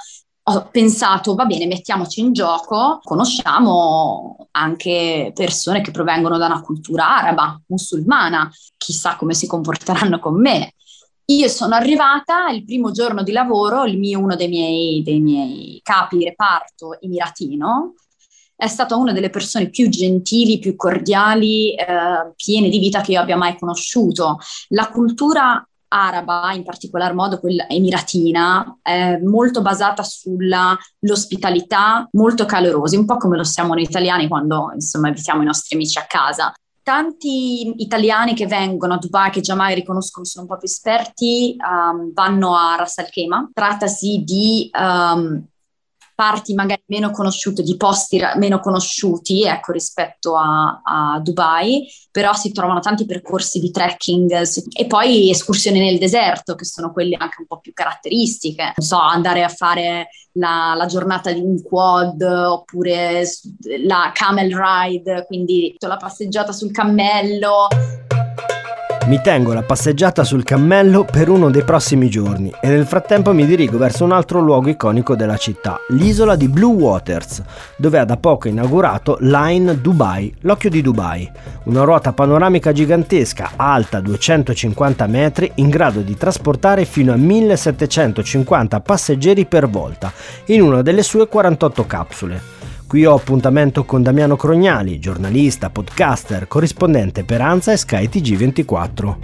ho 0.45 0.69
pensato, 0.71 1.35
va 1.35 1.45
bene, 1.45 1.67
mettiamoci 1.67 2.21
in 2.21 2.33
gioco, 2.33 2.99
conosciamo 3.03 4.49
anche 4.53 5.31
persone 5.35 5.81
che 5.81 5.93
provengono 5.93 6.37
da 6.37 6.47
una 6.47 6.61
cultura 6.63 7.17
araba, 7.17 7.61
musulmana, 7.69 8.51
chissà 8.77 9.17
come 9.17 9.35
si 9.35 9.47
comporteranno 9.47 10.19
con 10.19 10.41
me. 10.41 10.75
Io 11.27 11.47
sono 11.47 11.77
arrivata 11.77 12.49
il 12.51 12.65
primo 12.65 12.91
giorno 12.91 13.23
di 13.23 13.31
lavoro, 13.31 13.85
mio, 13.85 14.19
uno 14.19 14.35
dei 14.35 14.49
miei, 14.49 15.03
dei 15.05 15.21
miei 15.21 15.81
capi 15.83 16.25
reparto 16.25 17.01
emiratino, 17.01 17.95
è 18.57 18.67
stata 18.67 18.97
una 18.97 19.13
delle 19.13 19.31
persone 19.31 19.71
più 19.71 19.89
gentili, 19.89 20.59
più 20.59 20.77
cordiali, 20.77 21.75
eh, 21.75 22.33
piene 22.37 22.69
di 22.69 22.79
vita 22.79 23.01
che 23.01 23.13
io 23.13 23.21
abbia 23.21 23.37
mai 23.37 23.57
conosciuto. 23.59 24.39
La 24.69 24.89
cultura 24.91 25.67
araba, 25.93 26.53
in 26.55 26.65
particolar 26.65 27.15
modo 27.15 27.39
quella 27.39 27.69
emiratina, 27.69 28.79
è 28.81 29.19
molto 29.19 29.61
basata 29.61 30.03
sull'ospitalità, 30.03 32.09
molto 32.13 32.47
calorosa, 32.47 32.99
un 32.99 33.05
po' 33.05 33.19
come 33.19 33.37
lo 33.37 33.45
siamo 33.45 33.75
noi 33.75 33.83
italiani 33.83 34.29
quando 34.29 34.71
insomma 34.73 35.09
invitiamo 35.09 35.43
i 35.43 35.47
nostri 35.47 35.77
amici 35.77 35.99
a 35.99 36.07
casa. 36.07 36.55
Tanti 36.83 37.81
italiani 37.81 38.35
che 38.35 38.47
vengono 38.47 38.95
a 38.95 38.99
Dubai, 38.99 39.31
che 39.31 39.41
già 39.41 39.55
mai 39.55 39.75
riconoscono, 39.75 40.25
sono 40.25 40.47
un 40.47 40.51
po' 40.51 40.59
più 40.59 40.67
esperti, 40.67 41.55
um, 41.59 42.13
vanno 42.13 42.57
a 42.57 42.75
Ras 42.75 42.99
Al 42.99 43.09
Khaimah. 43.09 43.51
Trattasi 43.53 44.25
di 44.25 44.69
um, 44.77 45.47
parti 46.15 46.55
magari 46.55 46.83
meno 46.87 47.11
conosciute, 47.11 47.63
di 47.63 47.77
posti 47.77 48.21
meno 48.37 48.61
conosciuti, 48.61 49.45
ecco, 49.45 49.73
rispetto 49.73 50.37
a, 50.37 50.81
a, 50.83 51.21
Dubai, 51.21 51.87
però 52.11 52.33
si 52.33 52.53
trovano 52.53 52.81
tanti 52.81 53.07
percorsi 53.07 53.61
di 53.61 53.71
trekking 53.71 54.43
e 54.73 54.87
poi 54.87 55.31
escursioni 55.31 55.81
nel 55.81 55.99
deserto, 55.99 56.55
che 56.55 56.65
sono 56.65 56.93
quelle 56.93 57.17
anche 57.19 57.37
un 57.41 57.47
po' 57.47 57.59
più 57.59 57.73
caratteristiche. 57.73 58.73
Non 58.77 58.87
so, 58.87 58.99
andare 58.99 59.43
a 59.43 59.49
fare 59.49 60.09
la, 60.33 60.75
la 60.77 60.87
giornata 60.87 61.33
di 61.33 61.41
un 61.41 61.63
quad 61.63 62.23
oppure 62.23 63.25
la 63.85 64.11
camel 64.15 64.55
ride, 64.55 65.25
quindi 65.27 65.75
la 65.79 65.97
passeggiata 65.97 66.53
sul 66.53 66.71
cammello. 66.71 67.69
Mi 69.07 69.21
tengo 69.21 69.53
la 69.53 69.65
passeggiata 69.65 70.23
sul 70.23 70.45
cammello 70.45 71.05
per 71.05 71.29
uno 71.29 71.51
dei 71.51 71.65
prossimi 71.65 72.09
giorni 72.09 72.53
e 72.61 72.69
nel 72.69 72.87
frattempo 72.87 73.33
mi 73.35 73.45
dirigo 73.45 73.77
verso 73.77 74.05
un 74.05 74.13
altro 74.13 74.39
luogo 74.39 74.69
iconico 74.69 75.17
della 75.17 75.37
città, 75.37 75.81
l'isola 75.89 76.37
di 76.37 76.47
Blue 76.47 76.73
Waters, 76.73 77.43
dove 77.77 77.99
ha 77.99 78.05
da 78.05 78.17
poco 78.17 78.47
inaugurato 78.47 79.17
Line 79.21 79.81
Dubai, 79.81 80.33
l'occhio 80.43 80.71
di 80.71 80.83
Dubai, 80.83 81.29
una 81.65 81.83
ruota 81.83 82.13
panoramica 82.13 82.71
gigantesca 82.71 83.55
alta 83.57 83.99
250 83.99 85.07
metri 85.09 85.51
in 85.57 85.69
grado 85.69 86.01
di 86.01 86.17
trasportare 86.17 86.85
fino 86.85 87.13
a 87.13 87.17
1750 87.17 88.81
passeggeri 88.81 89.47
per 89.47 89.69
volta 89.69 90.13
in 90.47 90.63
una 90.63 90.81
delle 90.81 91.03
sue 91.03 91.27
48 91.27 91.87
capsule. 91.87 92.62
Qui 92.93 93.07
ho 93.07 93.15
appuntamento 93.15 93.85
con 93.87 94.03
Damiano 94.03 94.37
Crognali, 94.37 94.99
giornalista, 94.99 95.71
podcaster, 95.71 96.47
corrispondente 96.47 97.25
per 97.25 97.41
ANSA 97.41 97.73
e 97.73 97.79
Sky 97.79 98.05
TG24. 98.05 99.17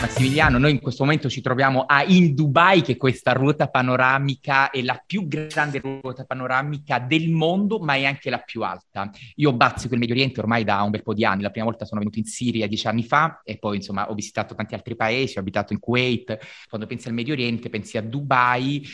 Massimiliano, 0.00 0.58
noi 0.58 0.72
in 0.72 0.80
questo 0.80 1.04
momento 1.04 1.28
ci 1.28 1.40
troviamo 1.40 1.84
a 1.86 2.02
In 2.02 2.34
Dubai, 2.34 2.82
che 2.82 2.96
questa 2.96 3.30
ruota 3.32 3.68
panoramica, 3.68 4.70
è 4.70 4.82
la 4.82 5.00
più 5.06 5.28
grande 5.28 5.78
ruota 5.78 6.24
panoramica 6.24 6.98
del 6.98 7.30
mondo, 7.30 7.78
ma 7.78 7.94
è 7.94 8.06
anche 8.06 8.28
la 8.28 8.38
più 8.38 8.64
alta. 8.64 9.08
Io 9.36 9.52
bazzico 9.52 9.94
il 9.94 10.00
Medio 10.00 10.16
Oriente 10.16 10.40
ormai 10.40 10.64
da 10.64 10.82
un 10.82 10.90
bel 10.90 11.04
po' 11.04 11.14
di 11.14 11.24
anni, 11.24 11.42
la 11.42 11.50
prima 11.50 11.66
volta 11.66 11.84
sono 11.84 12.00
venuto 12.00 12.18
in 12.18 12.24
Siria 12.24 12.66
dieci 12.66 12.88
anni 12.88 13.04
fa 13.04 13.40
e 13.44 13.56
poi 13.56 13.76
insomma 13.76 14.10
ho 14.10 14.14
visitato 14.14 14.56
tanti 14.56 14.74
altri 14.74 14.96
paesi, 14.96 15.38
ho 15.38 15.40
abitato 15.42 15.72
in 15.72 15.78
Kuwait. 15.78 16.36
Quando 16.68 16.88
pensi 16.88 17.06
al 17.06 17.14
Medio 17.14 17.34
Oriente 17.34 17.68
pensi 17.68 17.96
a 17.96 18.02
Dubai 18.02 18.84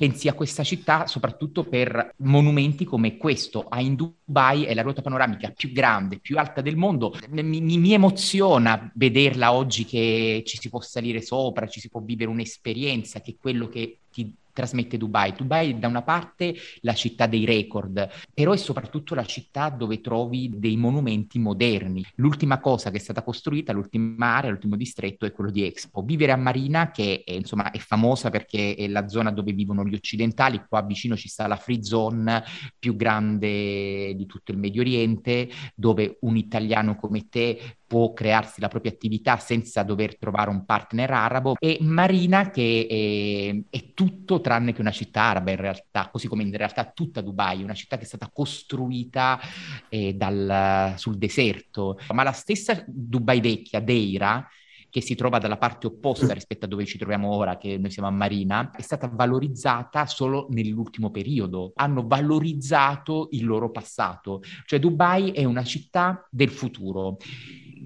pensi 0.00 0.28
a 0.28 0.32
questa 0.32 0.64
città 0.64 1.06
soprattutto 1.06 1.64
per 1.64 2.14
monumenti 2.20 2.86
come 2.86 3.18
questo. 3.18 3.66
A 3.68 3.82
in 3.82 3.96
Dubai 3.96 4.64
è 4.64 4.72
la 4.72 4.80
ruota 4.80 5.02
panoramica 5.02 5.50
più 5.50 5.72
grande, 5.72 6.20
più 6.20 6.38
alta 6.38 6.62
del 6.62 6.76
mondo. 6.76 7.14
Mi, 7.28 7.42
mi, 7.42 7.76
mi, 7.76 7.92
emoziona 7.92 8.90
vederla 8.94 9.52
oggi 9.52 9.84
che 9.84 10.42
ci 10.46 10.56
si 10.58 10.70
può 10.70 10.80
salire 10.80 11.20
sopra, 11.20 11.66
ci 11.66 11.80
si 11.80 11.90
può 11.90 12.00
vivere 12.00 12.30
un'esperienza 12.30 13.20
che 13.20 13.32
è 13.32 13.36
quello 13.38 13.68
che 13.68 13.98
ti 14.10 14.32
trasmette 14.60 14.98
Dubai. 14.98 15.32
Dubai 15.32 15.70
è 15.70 15.74
da 15.74 15.88
una 15.88 16.02
parte 16.02 16.54
la 16.82 16.92
città 16.92 17.26
dei 17.26 17.46
record, 17.46 18.08
però 18.34 18.52
è 18.52 18.58
soprattutto 18.58 19.14
la 19.14 19.24
città 19.24 19.70
dove 19.70 20.00
trovi 20.02 20.50
dei 20.54 20.76
monumenti 20.76 21.38
moderni. 21.38 22.04
L'ultima 22.16 22.60
cosa 22.60 22.90
che 22.90 22.98
è 22.98 23.00
stata 23.00 23.22
costruita, 23.22 23.72
l'ultima 23.72 24.36
area, 24.36 24.50
l'ultimo 24.50 24.76
distretto 24.76 25.24
è 25.24 25.32
quello 25.32 25.50
di 25.50 25.64
Expo. 25.64 26.02
Vivere 26.02 26.32
a 26.32 26.36
Marina, 26.36 26.90
che 26.90 27.22
è, 27.24 27.32
insomma, 27.32 27.70
è 27.70 27.78
famosa 27.78 28.28
perché 28.28 28.74
è 28.74 28.86
la 28.88 29.08
zona 29.08 29.30
dove 29.30 29.52
vivono 29.52 29.84
gli 29.84 29.94
occidentali, 29.94 30.62
qua 30.68 30.82
vicino 30.82 31.16
ci 31.16 31.28
sta 31.28 31.46
la 31.46 31.56
free 31.56 31.82
zone 31.82 32.44
più 32.78 32.96
grande 32.96 34.14
di 34.14 34.26
tutto 34.26 34.52
il 34.52 34.58
Medio 34.58 34.82
Oriente, 34.82 35.48
dove 35.74 36.18
un 36.20 36.36
italiano 36.36 36.96
come 36.96 37.28
te 37.28 37.78
può 37.90 38.12
crearsi 38.12 38.60
la 38.60 38.68
propria 38.68 38.92
attività 38.92 39.36
senza 39.38 39.82
dover 39.82 40.16
trovare 40.16 40.48
un 40.48 40.64
partner 40.64 41.10
arabo. 41.10 41.56
E 41.58 41.78
Marina 41.80 42.50
che 42.50 42.86
è, 42.88 43.76
è, 43.76 43.94
tutto 43.94 44.40
tranne 44.40 44.72
che 44.72 44.80
una 44.80 44.92
città 44.92 45.22
araba 45.22 45.50
in 45.50 45.56
realtà, 45.56 46.08
così 46.08 46.28
come 46.28 46.44
in 46.44 46.56
realtà 46.56 46.84
tutta 46.84 47.20
Dubai, 47.20 47.64
una 47.64 47.74
città 47.74 47.96
che 47.96 48.04
è 48.04 48.06
stata 48.06 48.30
costruita 48.32 49.40
eh, 49.88 50.14
dal, 50.14 50.94
sul 50.98 51.18
deserto, 51.18 51.98
ma 52.12 52.22
la 52.22 52.30
stessa 52.30 52.80
Dubai 52.86 53.40
vecchia, 53.40 53.80
Deira, 53.80 54.48
che 54.90 55.00
si 55.00 55.14
trova 55.14 55.38
dalla 55.38 55.56
parte 55.56 55.86
opposta 55.86 56.32
rispetto 56.34 56.66
a 56.66 56.68
dove 56.68 56.84
ci 56.84 56.98
troviamo 56.98 57.32
ora, 57.32 57.56
che 57.56 57.78
noi 57.78 57.90
siamo 57.90 58.08
a 58.08 58.12
Marina, 58.12 58.70
è 58.72 58.82
stata 58.82 59.08
valorizzata 59.08 60.04
solo 60.06 60.48
nell'ultimo 60.50 61.10
periodo. 61.10 61.72
Hanno 61.76 62.06
valorizzato 62.06 63.28
il 63.30 63.46
loro 63.46 63.70
passato. 63.70 64.42
Cioè 64.66 64.78
Dubai 64.78 65.30
è 65.30 65.44
una 65.44 65.64
città 65.64 66.26
del 66.30 66.50
futuro 66.50 67.16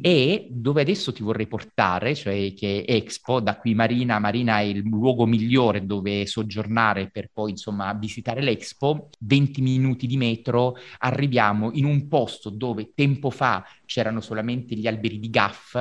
e 0.00 0.49
dove 0.50 0.82
adesso 0.82 1.12
ti 1.12 1.23
vorrei 1.23 1.46
portare, 1.46 2.14
cioè 2.14 2.52
che 2.54 2.84
Expo, 2.87 3.40
da 3.40 3.56
qui 3.56 3.75
Marina, 3.75 4.18
Marina 4.18 4.58
è 4.58 4.64
il 4.64 4.78
luogo 4.78 5.26
migliore 5.26 5.87
dove 5.87 6.26
soggiornare 6.26 7.11
per 7.11 7.30
poi 7.32 7.50
insomma 7.50 7.92
visitare 7.94 8.42
l'Expo, 8.42 9.11
20 9.20 9.62
minuti 9.62 10.06
di 10.06 10.16
metro, 10.16 10.76
arriviamo 10.99 11.70
in 11.73 11.84
un 11.84 12.08
posto 12.08 12.50
dove 12.50 12.92
tempo 12.94 13.30
fa 13.30 13.64
c'erano 13.87 14.20
solamente 14.20 14.75
gli 14.75 14.87
alberi 14.87 15.18
di 15.18 15.30
gaff, 15.30 15.76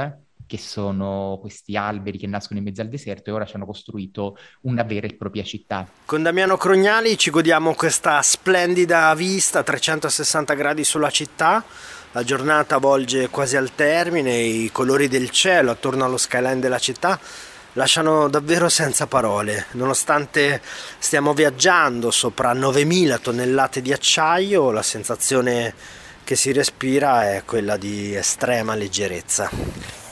che 0.54 0.60
sono 0.60 1.40
questi 1.42 1.76
alberi 1.76 2.20
che 2.20 2.28
nascono 2.28 2.60
in 2.60 2.66
mezzo 2.66 2.82
al 2.82 2.88
deserto 2.88 3.32
e 3.32 3.34
ora 3.34 3.44
ci 3.44 3.56
hanno 3.56 3.66
costruito 3.66 4.38
una 4.62 4.84
vera 4.84 5.08
e 5.08 5.16
propria 5.16 5.42
città. 5.42 5.88
Con 6.06 6.22
Damiano 6.22 6.58
Crognali 6.58 7.18
ci 7.18 7.32
godiamo 7.32 7.74
questa 7.74 8.22
splendida 8.22 9.12
vista 9.16 9.60
a 9.60 9.64
360 9.64 10.54
gradi 10.54 10.84
sulla 10.84 11.10
città 11.10 11.66
la 12.12 12.24
giornata 12.24 12.78
volge 12.78 13.30
quasi 13.30 13.58
al 13.58 13.74
termine, 13.74 14.38
i 14.38 14.70
colori 14.72 15.08
del 15.08 15.32
cielo 15.32 15.72
attorno 15.72 16.06
allo 16.06 16.18
skyline 16.18 16.60
della 16.60 16.78
città 16.78 17.20
lasciano 17.74 18.30
davvero 18.30 18.70
senza 18.70 19.08
parole. 19.08 19.66
Nonostante 19.72 20.62
stiamo 21.00 21.34
viaggiando 21.34 22.12
sopra 22.12 22.54
9000 22.54 23.18
tonnellate 23.18 23.82
di 23.82 23.92
acciaio, 23.92 24.70
la 24.70 24.84
sensazione 24.84 25.74
che 26.24 26.36
si 26.36 26.52
respira 26.52 27.34
è 27.34 27.42
quella 27.44 27.76
di 27.76 28.14
estrema 28.14 28.76
leggerezza. 28.76 30.03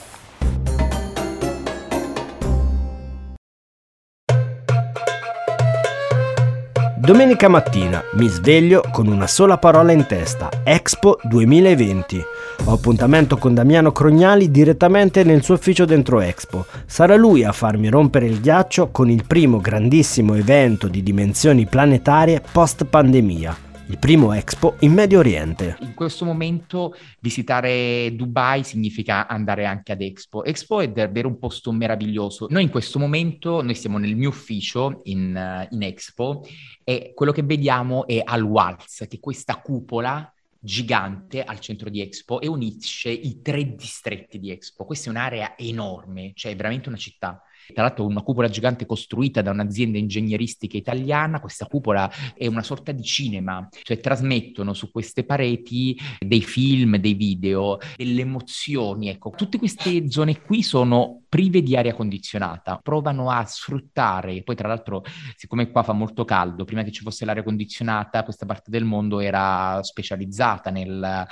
Domenica 7.11 7.49
mattina 7.49 8.01
mi 8.13 8.29
sveglio 8.29 8.81
con 8.89 9.07
una 9.07 9.27
sola 9.27 9.57
parola 9.57 9.91
in 9.91 10.05
testa, 10.05 10.49
Expo 10.63 11.19
2020. 11.23 12.23
Ho 12.63 12.71
appuntamento 12.71 13.35
con 13.35 13.53
Damiano 13.53 13.91
Crognali 13.91 14.49
direttamente 14.49 15.25
nel 15.25 15.43
suo 15.43 15.55
ufficio 15.55 15.83
dentro 15.83 16.21
Expo. 16.21 16.65
Sarà 16.85 17.17
lui 17.17 17.43
a 17.43 17.51
farmi 17.51 17.89
rompere 17.89 18.27
il 18.27 18.39
ghiaccio 18.39 18.91
con 18.91 19.09
il 19.09 19.25
primo 19.27 19.59
grandissimo 19.59 20.35
evento 20.35 20.87
di 20.87 21.03
dimensioni 21.03 21.65
planetarie 21.65 22.41
post 22.49 22.85
pandemia, 22.85 23.57
il 23.91 23.99
primo 23.99 24.31
Expo 24.31 24.77
in 24.79 24.93
Medio 24.93 25.19
Oriente. 25.19 25.75
In 25.81 25.93
questo 25.93 26.23
momento 26.23 26.95
visitare 27.19 28.15
Dubai 28.15 28.63
significa 28.63 29.27
andare 29.27 29.65
anche 29.65 29.91
ad 29.91 29.99
Expo. 29.99 30.45
Expo 30.45 30.79
è 30.79 30.89
davvero 30.89 31.27
un 31.27 31.37
posto 31.37 31.73
meraviglioso. 31.73 32.47
Noi 32.49 32.63
in 32.63 32.69
questo 32.69 32.99
momento, 32.99 33.61
noi 33.61 33.75
siamo 33.75 33.97
nel 33.97 34.15
mio 34.15 34.29
ufficio 34.29 35.01
in, 35.03 35.67
in 35.69 35.83
Expo 35.83 36.47
e 36.85 37.11
quello 37.13 37.33
che 37.33 37.43
vediamo 37.43 38.07
è 38.07 38.21
Al 38.23 38.43
Waltz, 38.43 38.99
che 39.09 39.17
è 39.17 39.19
questa 39.19 39.57
cupola 39.57 40.33
gigante 40.57 41.43
al 41.43 41.59
centro 41.59 41.89
di 41.89 41.99
Expo 41.99 42.39
e 42.39 42.47
unisce 42.47 43.09
i 43.09 43.41
tre 43.41 43.75
distretti 43.75 44.39
di 44.39 44.51
Expo. 44.51 44.85
Questa 44.85 45.07
è 45.07 45.09
un'area 45.09 45.57
enorme, 45.57 46.31
cioè 46.33 46.53
è 46.53 46.55
veramente 46.55 46.87
una 46.87 46.97
città. 46.97 47.43
Tra 47.73 47.83
l'altro 47.83 48.05
una 48.05 48.21
cupola 48.21 48.49
gigante 48.49 48.85
costruita 48.85 49.41
da 49.41 49.51
un'azienda 49.51 49.97
ingegneristica 49.97 50.77
italiana, 50.77 51.39
questa 51.39 51.65
cupola 51.65 52.11
è 52.35 52.47
una 52.47 52.63
sorta 52.63 52.91
di 52.91 53.03
cinema, 53.03 53.67
cioè 53.83 53.99
trasmettono 53.99 54.73
su 54.73 54.91
queste 54.91 55.23
pareti 55.23 55.97
dei 56.19 56.41
film, 56.41 56.97
dei 56.97 57.13
video, 57.13 57.77
delle 57.95 58.21
emozioni. 58.21 59.09
Ecco, 59.09 59.31
tutte 59.31 59.57
queste 59.57 60.09
zone 60.09 60.41
qui 60.41 60.63
sono 60.63 61.23
prive 61.29 61.61
di 61.61 61.77
aria 61.77 61.93
condizionata, 61.93 62.79
provano 62.83 63.29
a 63.29 63.45
sfruttare, 63.45 64.43
poi 64.43 64.55
tra 64.55 64.67
l'altro 64.67 65.03
siccome 65.37 65.71
qua 65.71 65.81
fa 65.81 65.93
molto 65.93 66.25
caldo, 66.25 66.65
prima 66.65 66.83
che 66.83 66.91
ci 66.91 67.03
fosse 67.03 67.23
l'aria 67.23 67.43
condizionata, 67.43 68.23
questa 68.23 68.45
parte 68.45 68.69
del 68.69 68.83
mondo 68.83 69.21
era 69.21 69.81
specializzata 69.81 70.69
nel 70.71 71.25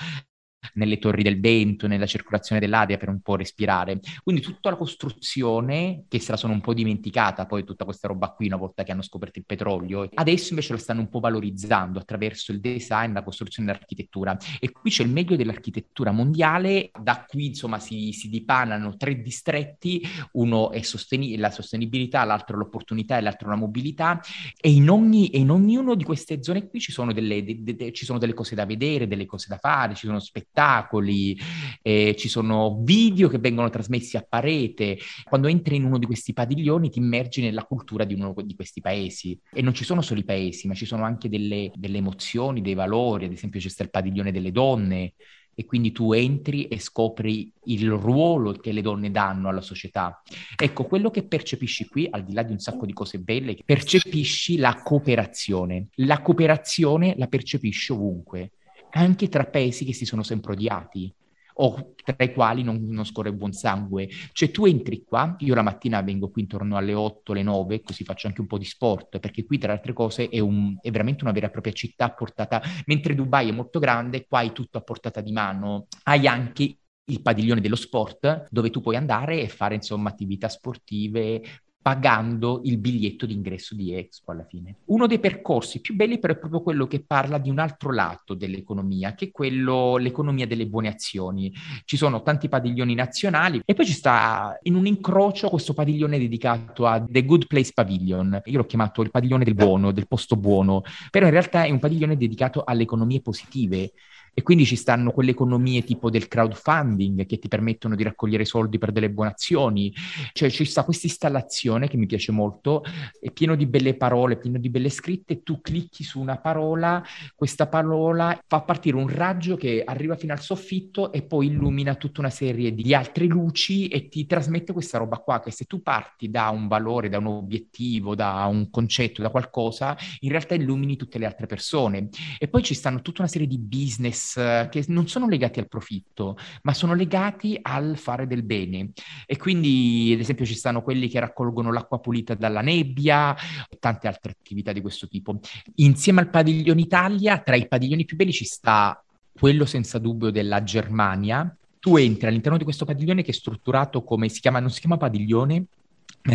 nelle 0.73 0.99
torri 0.99 1.23
del 1.23 1.39
vento, 1.39 1.87
nella 1.87 2.05
circolazione 2.05 2.59
dell'aria 2.59 2.97
per 2.97 3.09
un 3.09 3.21
po' 3.21 3.35
respirare. 3.35 3.99
Quindi 4.23 4.41
tutta 4.41 4.69
la 4.69 4.75
costruzione, 4.75 6.05
che 6.07 6.19
se 6.19 6.31
la 6.31 6.37
sono 6.37 6.53
un 6.53 6.61
po' 6.61 6.73
dimenticata 6.73 7.45
poi 7.45 7.63
tutta 7.63 7.85
questa 7.85 8.07
roba 8.07 8.31
qui 8.31 8.47
una 8.47 8.57
volta 8.57 8.83
che 8.83 8.91
hanno 8.91 9.01
scoperto 9.01 9.39
il 9.39 9.45
petrolio, 9.45 10.09
adesso 10.13 10.49
invece 10.49 10.73
la 10.73 10.79
stanno 10.79 11.01
un 11.01 11.09
po' 11.09 11.19
valorizzando 11.19 11.99
attraverso 11.99 12.51
il 12.51 12.59
design, 12.59 13.13
la 13.13 13.23
costruzione 13.23 13.69
e 13.69 13.73
l'architettura. 13.73 14.37
E 14.59 14.71
qui 14.71 14.89
c'è 14.89 15.03
il 15.03 15.09
meglio 15.09 15.35
dell'architettura 15.35 16.11
mondiale, 16.11 16.91
da 16.99 17.25
qui 17.27 17.47
insomma 17.47 17.79
si, 17.79 18.11
si 18.11 18.29
dipanano 18.29 18.97
tre 18.97 19.21
distretti, 19.21 20.01
uno 20.33 20.71
è 20.71 20.81
sosteni- 20.81 21.37
la 21.37 21.51
sostenibilità, 21.51 22.23
l'altro 22.23 22.57
l'opportunità 22.57 23.17
e 23.17 23.21
l'altro 23.21 23.49
la 23.49 23.55
mobilità, 23.55 24.21
e 24.59 24.69
in, 24.69 24.89
ogni, 24.89 25.37
in 25.39 25.49
ognuna 25.49 25.95
di 25.95 26.03
queste 26.03 26.43
zone 26.43 26.67
qui 26.67 26.79
ci 26.79 26.91
sono, 26.91 27.13
delle, 27.13 27.43
de, 27.43 27.63
de, 27.63 27.75
de, 27.75 27.91
ci 27.91 28.05
sono 28.05 28.19
delle 28.19 28.33
cose 28.33 28.55
da 28.55 28.65
vedere, 28.65 29.07
delle 29.07 29.25
cose 29.25 29.47
da 29.49 29.57
fare, 29.57 29.95
ci 29.95 30.05
sono 30.05 30.19
spettacoli 30.19 30.48
spettacoli, 30.49 31.37
eh, 31.81 32.15
ci 32.17 32.27
sono 32.27 32.79
video 32.81 33.29
che 33.29 33.37
vengono 33.37 33.69
trasmessi 33.69 34.17
a 34.17 34.25
parete. 34.27 34.97
Quando 35.23 35.47
entri 35.47 35.75
in 35.75 35.85
uno 35.85 35.97
di 35.97 36.05
questi 36.05 36.33
padiglioni 36.33 36.89
ti 36.89 36.99
immergi 36.99 37.41
nella 37.41 37.63
cultura 37.63 38.03
di 38.03 38.15
uno 38.15 38.33
di 38.43 38.55
questi 38.55 38.81
paesi. 38.81 39.39
E 39.53 39.61
non 39.61 39.73
ci 39.73 39.83
sono 39.83 40.01
solo 40.01 40.19
i 40.19 40.25
paesi, 40.25 40.67
ma 40.67 40.73
ci 40.73 40.85
sono 40.85 41.03
anche 41.03 41.29
delle, 41.29 41.71
delle 41.75 41.97
emozioni, 41.97 42.61
dei 42.61 42.73
valori. 42.73 43.25
Ad 43.25 43.31
esempio 43.31 43.59
c'è 43.59 43.69
il 43.79 43.89
padiglione 43.89 44.31
delle 44.31 44.51
donne, 44.51 45.13
e 45.59 45.65
quindi 45.65 45.91
tu 45.91 46.13
entri 46.13 46.67
e 46.67 46.79
scopri 46.79 47.51
il 47.65 47.91
ruolo 47.91 48.53
che 48.53 48.71
le 48.71 48.81
donne 48.81 49.11
danno 49.11 49.49
alla 49.49 49.59
società. 49.59 50.21
Ecco, 50.55 50.85
quello 50.85 51.11
che 51.11 51.27
percepisci 51.27 51.85
qui, 51.85 52.07
al 52.09 52.23
di 52.23 52.31
là 52.31 52.43
di 52.43 52.53
un 52.53 52.59
sacco 52.59 52.85
di 52.85 52.93
cose 52.93 53.19
belle, 53.19 53.57
percepisci 53.65 54.55
la 54.55 54.81
cooperazione. 54.81 55.87
La 55.95 56.21
cooperazione 56.21 57.15
la 57.17 57.27
percepisci 57.27 57.91
ovunque 57.91 58.51
anche 58.91 59.29
tra 59.29 59.45
paesi 59.45 59.85
che 59.85 59.93
si 59.93 60.05
sono 60.05 60.23
sempre 60.23 60.53
odiati 60.53 61.13
o 61.61 61.93
tra 62.03 62.23
i 62.23 62.33
quali 62.33 62.63
non, 62.63 62.85
non, 62.87 63.05
scorre 63.05 63.33
buon 63.33 63.51
sangue. 63.51 64.09
Cioè 64.31 64.51
tu 64.51 64.65
entri 64.65 65.03
qua, 65.03 65.35
io 65.39 65.53
la 65.55 65.61
mattina 65.61 66.01
vengo 66.01 66.29
qui 66.29 66.43
intorno 66.43 66.77
alle 66.77 66.93
8, 66.93 67.33
alle 67.33 67.43
9, 67.43 67.81
così 67.81 68.03
faccio 68.03 68.27
anche 68.27 68.41
un 68.41 68.47
po' 68.47 68.57
di 68.57 68.65
sport, 68.65 69.19
perché 69.19 69.45
qui 69.45 69.57
tra 69.57 69.67
le 69.67 69.77
altre 69.77 69.93
cose 69.93 70.29
è, 70.29 70.39
un, 70.39 70.77
è 70.81 70.89
veramente 70.89 71.23
una 71.23 71.33
vera 71.33 71.47
e 71.47 71.51
propria 71.51 71.73
città 71.73 72.05
a 72.05 72.13
portata, 72.13 72.61
mentre 72.85 73.13
Dubai 73.13 73.49
è 73.49 73.51
molto 73.51 73.79
grande, 73.79 74.25
qua 74.25 74.39
hai 74.39 74.53
tutto 74.53 74.77
a 74.77 74.81
portata 74.81 75.21
di 75.21 75.31
mano, 75.31 75.87
hai 76.03 76.27
anche 76.27 76.77
il 77.09 77.21
padiglione 77.21 77.59
dello 77.59 77.75
sport 77.75 78.47
dove 78.49 78.69
tu 78.69 78.81
puoi 78.81 78.95
andare 78.95 79.41
e 79.41 79.47
fare 79.47 79.75
insomma 79.75 80.09
attività 80.09 80.47
sportive, 80.47 81.41
pagando 81.81 82.61
il 82.65 82.77
biglietto 82.77 83.25
d'ingresso 83.25 83.73
di 83.73 83.93
Expo 83.93 84.31
alla 84.31 84.45
fine. 84.45 84.77
Uno 84.85 85.07
dei 85.07 85.19
percorsi 85.19 85.79
più 85.79 85.95
belli 85.95 86.19
però 86.19 86.33
è 86.33 86.37
proprio 86.37 86.61
quello 86.61 86.87
che 86.87 87.03
parla 87.05 87.37
di 87.37 87.49
un 87.49 87.59
altro 87.59 87.93
lato 87.93 88.33
dell'economia, 88.33 89.15
che 89.15 89.25
è 89.25 89.31
quello, 89.31 89.97
l'economia 89.97 90.45
delle 90.45 90.67
buone 90.67 90.89
azioni. 90.89 91.53
Ci 91.85 91.97
sono 91.97 92.21
tanti 92.21 92.49
padiglioni 92.49 92.93
nazionali 92.93 93.61
e 93.65 93.73
poi 93.73 93.85
ci 93.85 93.93
sta 93.93 94.57
in 94.63 94.75
un 94.75 94.85
incrocio 94.85 95.49
questo 95.49 95.73
padiglione 95.73 96.19
dedicato 96.19 96.85
a 96.85 97.03
The 97.03 97.23
Good 97.25 97.47
Place 97.47 97.71
Pavilion. 97.73 98.41
Io 98.45 98.57
l'ho 98.57 98.65
chiamato 98.65 99.01
il 99.01 99.11
padiglione 99.11 99.45
del 99.45 99.55
buono, 99.55 99.91
del 99.91 100.07
posto 100.07 100.35
buono, 100.35 100.83
però 101.09 101.25
in 101.25 101.31
realtà 101.31 101.63
è 101.63 101.71
un 101.71 101.79
padiglione 101.79 102.17
dedicato 102.17 102.63
alle 102.65 102.83
economie 102.83 103.21
positive 103.21 103.91
e 104.33 104.41
quindi 104.41 104.65
ci 104.65 104.75
stanno 104.75 105.11
quelle 105.11 105.31
economie 105.31 105.83
tipo 105.83 106.09
del 106.09 106.27
crowdfunding 106.27 107.25
che 107.25 107.39
ti 107.39 107.47
permettono 107.47 107.95
di 107.95 108.03
raccogliere 108.03 108.45
soldi 108.45 108.77
per 108.77 108.91
delle 108.91 109.09
buone 109.09 109.31
azioni, 109.31 109.93
cioè 110.33 110.49
ci 110.49 110.65
sta 110.65 110.83
questa 110.83 111.07
installazione 111.07 111.87
che 111.87 111.97
mi 111.97 112.05
piace 112.05 112.31
molto, 112.31 112.83
è 113.19 113.31
pieno 113.31 113.55
di 113.55 113.65
belle 113.65 113.95
parole, 113.95 114.37
pieno 114.37 114.57
di 114.57 114.69
belle 114.69 114.89
scritte, 114.89 115.43
tu 115.43 115.61
clicchi 115.61 116.03
su 116.03 116.19
una 116.19 116.37
parola, 116.37 117.03
questa 117.35 117.67
parola 117.67 118.39
fa 118.47 118.61
partire 118.61 118.95
un 118.95 119.07
raggio 119.07 119.55
che 119.55 119.83
arriva 119.85 120.15
fino 120.15 120.33
al 120.33 120.41
soffitto 120.41 121.11
e 121.11 121.23
poi 121.23 121.47
illumina 121.47 121.95
tutta 121.95 122.21
una 122.21 122.29
serie 122.29 122.73
di 122.73 122.93
altre 122.93 123.25
luci 123.25 123.87
e 123.87 124.07
ti 124.07 124.25
trasmette 124.25 124.73
questa 124.73 124.97
roba 124.97 125.17
qua, 125.17 125.39
che 125.39 125.51
se 125.51 125.65
tu 125.65 125.81
parti 125.81 126.29
da 126.29 126.49
un 126.49 126.67
valore, 126.67 127.09
da 127.09 127.17
un 127.17 127.27
obiettivo, 127.27 128.15
da 128.15 128.45
un 128.45 128.69
concetto, 128.69 129.21
da 129.21 129.29
qualcosa, 129.29 129.97
in 130.19 130.29
realtà 130.29 130.55
illumini 130.55 130.95
tutte 130.95 131.17
le 131.17 131.25
altre 131.25 131.45
persone. 131.45 132.09
E 132.37 132.47
poi 132.47 132.63
ci 132.63 132.73
stanno 132.73 133.01
tutta 133.01 133.21
una 133.21 133.29
serie 133.29 133.47
di 133.47 133.57
business 133.59 134.18
business 134.19 134.37
eh, 134.37 134.67
che 134.69 134.83
non 134.87 135.07
sono 135.07 135.27
legati 135.27 135.59
al 135.59 135.67
profitto, 135.67 136.37
ma 136.63 136.73
sono 136.73 136.93
legati 136.93 137.57
al 137.61 137.97
fare 137.97 138.27
del 138.27 138.43
bene. 138.43 138.91
E 139.25 139.37
quindi, 139.37 140.11
ad 140.13 140.19
esempio, 140.19 140.45
ci 140.45 140.55
stanno 140.55 140.81
quelli 140.81 141.07
che 141.07 141.19
raccolgono 141.19 141.71
l'acqua 141.71 141.99
pulita 141.99 142.33
dalla 142.33 142.61
nebbia 142.61 143.35
tante 143.79 144.07
altre 144.07 144.31
attività 144.31 144.73
di 144.73 144.81
questo 144.81 145.07
tipo. 145.07 145.39
Insieme 145.75 146.21
al 146.21 146.29
padiglione 146.29 146.81
Italia, 146.81 147.39
tra 147.39 147.55
i 147.55 147.67
padiglioni 147.67 148.05
più 148.05 148.17
belli 148.17 148.33
ci 148.33 148.45
sta 148.45 149.01
quello 149.31 149.65
senza 149.65 149.97
dubbio 149.99 150.31
della 150.31 150.63
Germania. 150.63 151.55
Tu 151.79 151.95
entri 151.95 152.27
all'interno 152.27 152.57
di 152.57 152.65
questo 152.65 152.83
padiglione 152.83 153.23
che 153.23 153.31
è 153.31 153.33
strutturato 153.33 154.03
come 154.03 154.27
si 154.27 154.41
chiama, 154.41 154.59
non 154.59 154.69
si 154.69 154.81
chiama 154.81 154.97
padiglione, 154.97 155.65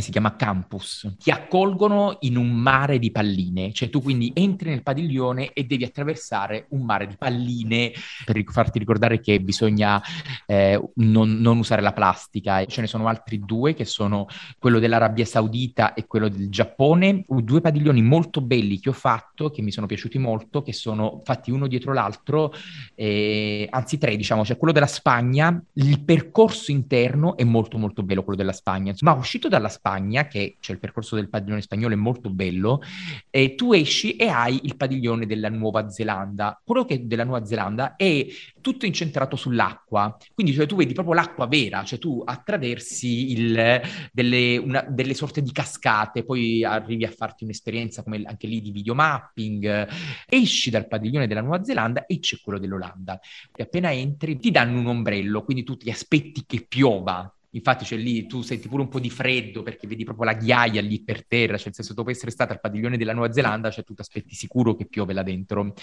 si 0.01 0.11
chiama 0.11 0.37
campus, 0.37 1.15
ti 1.19 1.31
accolgono 1.31 2.17
in 2.21 2.37
un 2.37 2.51
mare 2.51 2.99
di 2.99 3.11
palline, 3.11 3.73
cioè 3.73 3.91
tu 3.91 4.03
quindi 4.03 4.33
entri 4.35 4.71
nel 4.71 4.83
padiglione 4.83 5.53
e 5.53 5.65
devi 5.65 5.85
attraversare 5.85 6.67
un 6.71 6.85
mare 6.85 7.07
di 7.07 7.17
palline 7.17 7.93
per 8.25 8.43
farti 8.47 8.79
ricordare 8.79 9.21
che 9.21 9.41
bisogna 9.41 10.03
eh, 10.47 10.81
non, 10.95 11.39
non, 11.39 11.59
usare 11.59 11.83
la 11.83 11.93
plastica. 11.93 12.65
Ce 12.65 12.81
ne 12.81 12.87
sono 12.87 13.07
altri 13.09 13.41
due 13.45 13.75
che 13.75 13.85
sono 13.85 14.27
quello 14.59 14.79
dell'Arabia 14.79 15.25
Saudita 15.25 15.95
e 15.95 16.07
quello 16.07 16.29
del 16.29 16.49
Giappone, 16.49 17.25
due 17.27 17.61
padiglioni 17.61 18.03
molto 18.03 18.41
belli 18.41 18.81
che 18.81 18.89
ho 18.89 18.95
fatto, 18.95 19.51
che 19.51 19.63
mi 19.63 19.71
sono 19.71 19.87
piaciuti 19.87 20.19
molto, 20.19 20.63
che 20.63 20.73
sono 20.73 21.21
fatti 21.25 21.51
uno 21.51 21.67
dietro 21.67 21.93
l'altro, 21.93 22.53
eh, 22.95 23.69
anzi 23.71 23.99
tre 23.99 24.17
diciamo, 24.17 24.45
cioè 24.45 24.57
quello 24.57 24.73
della 24.73 24.87
Spagna, 24.87 25.63
il 25.75 26.03
percorso 26.03 26.71
interno 26.71 27.37
è 27.37 27.45
molto 27.45 27.79
molto 27.79 28.03
bello 28.03 28.23
quello 28.23 28.39
della 28.39 28.53
Spagna, 28.53 28.95
ma 29.01 29.13
uscito 29.13 29.49
dalla 29.49 29.69
Spagna, 29.75 30.27
che 30.27 30.57
c'è 30.61 30.73
il 30.73 30.79
percorso 30.79 31.17
del 31.17 31.29
padiglione 31.29 31.61
spagnolo, 31.61 31.95
è 31.95 31.97
molto 31.97 32.31
bello, 32.31 32.81
e 33.29 33.55
tu 33.55 33.73
esci 33.73 34.17
e 34.17 34.29
hai 34.29 34.61
il 34.63 34.77
padiglione 34.77 35.27
della 35.27 35.51
Nuova 35.51 35.89
Zelanda. 35.91 36.61
Quello 36.65 36.85
che 36.85 36.95
è 36.95 36.99
della 37.01 37.25
Nuova 37.25 37.45
Zelanda 37.45 37.97
è 37.97 38.27
tutto 38.61 38.87
incentrato 38.87 39.37
sull'acqua, 39.37 40.17
quindi 40.33 40.55
cioè, 40.55 40.67
tu 40.67 40.77
vedi 40.77 40.95
proprio 40.95 41.15
l'acqua 41.15 41.47
vera, 41.47 41.85
cioè 41.85 41.99
tu 41.99 42.23
attraversi 42.25 43.33
il, 43.33 43.81
delle, 44.11 44.57
una, 44.57 44.87
delle, 44.89 45.15
sorte 45.15 45.43
di 45.43 45.53
cascate, 45.53 46.25
poi 46.25 46.65
arrivi 46.65 47.05
a 47.05 47.11
farti 47.11 47.45
un'esperienza 47.45 48.03
come 48.03 48.23
anche 48.25 48.47
lì 48.47 48.63
di 48.63 48.71
videomapping, 48.71 49.89
esci 50.27 50.71
dal 50.71 50.89
padiglione 50.89 51.27
della 51.27 51.43
Nuova 51.43 51.63
Zelanda 51.63 52.07
e 52.07 52.19
c'è 52.21 52.39
quello 52.43 52.59
dell'Olanda. 52.59 53.21
E 53.55 53.63
appena 53.63 53.93
entri 53.93 54.39
ti 54.39 54.51
danno 54.51 54.79
un 54.79 54.87
ombrello, 54.87 55.45
quindi 55.45 55.63
tu 55.65 55.77
ti 55.77 55.91
aspetti 55.91 56.45
che 56.47 56.65
piova 56.67 57.31
Infatti 57.55 57.85
c'è 57.85 57.97
lì, 57.97 58.27
tu 58.27 58.43
senti 58.43 58.69
pure 58.69 58.83
un 58.83 58.89
po' 58.89 58.99
di 58.99 59.11
freddo 59.11 59.63
perché 59.63 59.87
vedi 59.87 60.05
proprio 60.05 60.27
la 60.27 60.35
ghiaia 60.35 60.81
lì 60.81 61.03
per 61.03 61.27
terra, 61.27 61.57
cioè 61.57 61.67
nel 61.67 61.75
senso 61.75 61.95
dopo 61.95 62.11
essere 62.11 62.31
stata 62.31 62.53
al 62.53 62.61
padiglione 62.61 62.97
della 62.97 63.13
Nuova 63.13 63.33
Zelanda, 63.33 63.71
cioè 63.71 63.85
tu 63.85 63.95
ti 63.95 64.01
aspetti 64.01 64.35
sicuro 64.35 64.75
che 64.75 64.87
piove 64.87 65.13
là 65.13 65.23
dentro. 65.23 65.75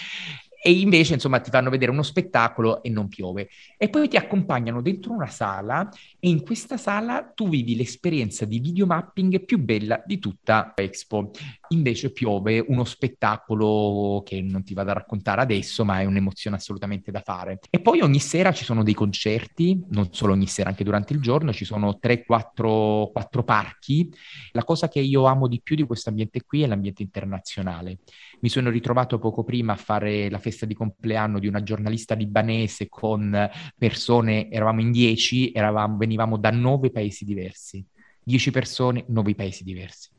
E 0.63 0.71
invece 0.71 1.15
insomma 1.15 1.39
ti 1.39 1.49
fanno 1.49 1.71
vedere 1.71 1.91
uno 1.91 2.03
spettacolo 2.03 2.83
e 2.83 2.89
non 2.89 3.07
piove. 3.07 3.49
E 3.77 3.89
poi 3.89 4.07
ti 4.07 4.17
accompagnano 4.17 4.81
dentro 4.81 5.11
una 5.11 5.27
sala 5.27 5.89
e 6.19 6.29
in 6.29 6.43
questa 6.43 6.77
sala 6.77 7.31
tu 7.33 7.49
vivi 7.49 7.75
l'esperienza 7.75 8.45
di 8.45 8.59
videomapping 8.59 9.43
più 9.43 9.57
bella 9.57 10.01
di 10.05 10.19
tutta 10.19 10.73
Expo. 10.75 11.31
Invece 11.69 12.11
piove 12.11 12.63
uno 12.67 12.83
spettacolo 12.83 14.21
che 14.23 14.41
non 14.41 14.63
ti 14.63 14.75
vado 14.75 14.91
a 14.91 14.93
raccontare 14.93 15.41
adesso, 15.41 15.83
ma 15.83 15.99
è 15.99 16.05
un'emozione 16.05 16.57
assolutamente 16.57 17.09
da 17.09 17.21
fare. 17.21 17.59
E 17.69 17.79
poi 17.79 18.01
ogni 18.01 18.19
sera 18.19 18.51
ci 18.51 18.63
sono 18.63 18.83
dei 18.83 18.93
concerti, 18.93 19.83
non 19.89 20.09
solo 20.11 20.33
ogni 20.33 20.47
sera, 20.47 20.69
anche 20.69 20.83
durante 20.83 21.13
il 21.13 21.21
giorno, 21.21 21.51
ci 21.53 21.65
sono 21.65 21.97
3-4 21.99 23.43
parchi. 23.43 24.13
La 24.51 24.63
cosa 24.63 24.87
che 24.89 24.99
io 24.99 25.23
amo 25.25 25.47
di 25.47 25.59
più 25.63 25.75
di 25.75 25.83
questo 25.83 26.09
ambiente 26.09 26.43
qui 26.43 26.61
è 26.61 26.67
l'ambiente 26.67 27.01
internazionale. 27.01 27.99
Mi 28.41 28.49
sono 28.49 28.69
ritrovato 28.69 29.17
poco 29.17 29.43
prima 29.43 29.73
a 29.73 29.77
fare 29.77 30.29
la 30.29 30.37
festa 30.37 30.49
di 30.65 30.73
compleanno 30.73 31.39
di 31.39 31.47
una 31.47 31.63
giornalista 31.63 32.15
libanese 32.15 32.87
con 32.89 33.49
persone, 33.77 34.49
eravamo 34.49 34.81
in 34.81 34.91
10, 34.91 35.51
eravamo, 35.51 35.97
venivamo 35.97 36.37
da 36.37 36.51
nove 36.51 36.91
paesi 36.91 37.25
diversi. 37.25 37.85
10 38.23 38.51
persone, 38.51 39.03
9 39.07 39.35
paesi 39.35 39.63
diversi. 39.63 40.09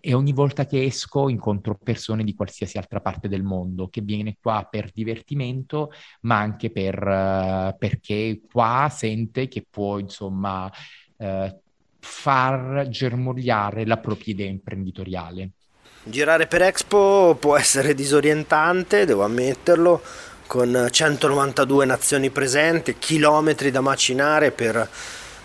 E 0.00 0.14
ogni 0.14 0.32
volta 0.32 0.66
che 0.66 0.84
esco 0.84 1.28
incontro 1.28 1.76
persone 1.76 2.24
di 2.24 2.34
qualsiasi 2.34 2.78
altra 2.78 3.00
parte 3.00 3.28
del 3.28 3.42
mondo 3.42 3.88
che 3.88 4.00
viene 4.00 4.36
qua 4.40 4.66
per 4.70 4.90
divertimento, 4.92 5.90
ma 6.22 6.38
anche 6.38 6.70
per, 6.70 6.96
uh, 6.96 7.76
perché 7.78 8.40
qua 8.50 8.88
sente 8.90 9.48
che 9.48 9.66
può, 9.68 9.98
insomma, 9.98 10.70
uh, 11.16 11.60
far 11.98 12.88
germogliare 12.88 13.86
la 13.86 13.98
propria 13.98 14.34
idea 14.34 14.48
imprenditoriale. 14.48 15.52
Girare 16.06 16.46
per 16.46 16.60
Expo 16.60 17.34
può 17.40 17.56
essere 17.56 17.94
disorientante, 17.94 19.06
devo 19.06 19.24
ammetterlo, 19.24 20.02
con 20.46 20.88
192 20.90 21.86
nazioni 21.86 22.28
presenti, 22.28 22.96
chilometri 22.98 23.70
da 23.70 23.80
macinare 23.80 24.50
per 24.50 24.86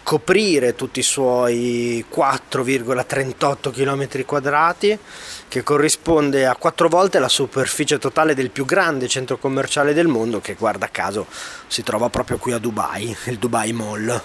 coprire 0.04 0.76
tutti 0.76 1.00
i 1.00 1.04
suoi 1.04 2.04
4,38 2.14 3.72
km 3.72 4.26
quadrati 4.26 5.00
che 5.48 5.64
corrisponde 5.64 6.46
a 6.46 6.58
quattro 6.58 6.90
volte 6.90 7.20
la 7.20 7.30
superficie 7.30 7.98
totale 7.98 8.34
del 8.34 8.50
più 8.50 8.66
grande 8.66 9.08
centro 9.08 9.38
commerciale 9.38 9.94
del 9.94 10.08
mondo 10.08 10.42
che 10.42 10.56
guarda 10.56 10.90
caso 10.92 11.26
si 11.68 11.84
trova 11.84 12.10
proprio 12.10 12.38
qui 12.38 12.52
a 12.52 12.58
Dubai, 12.58 13.16
il 13.28 13.38
Dubai 13.38 13.72
Mall. 13.72 14.22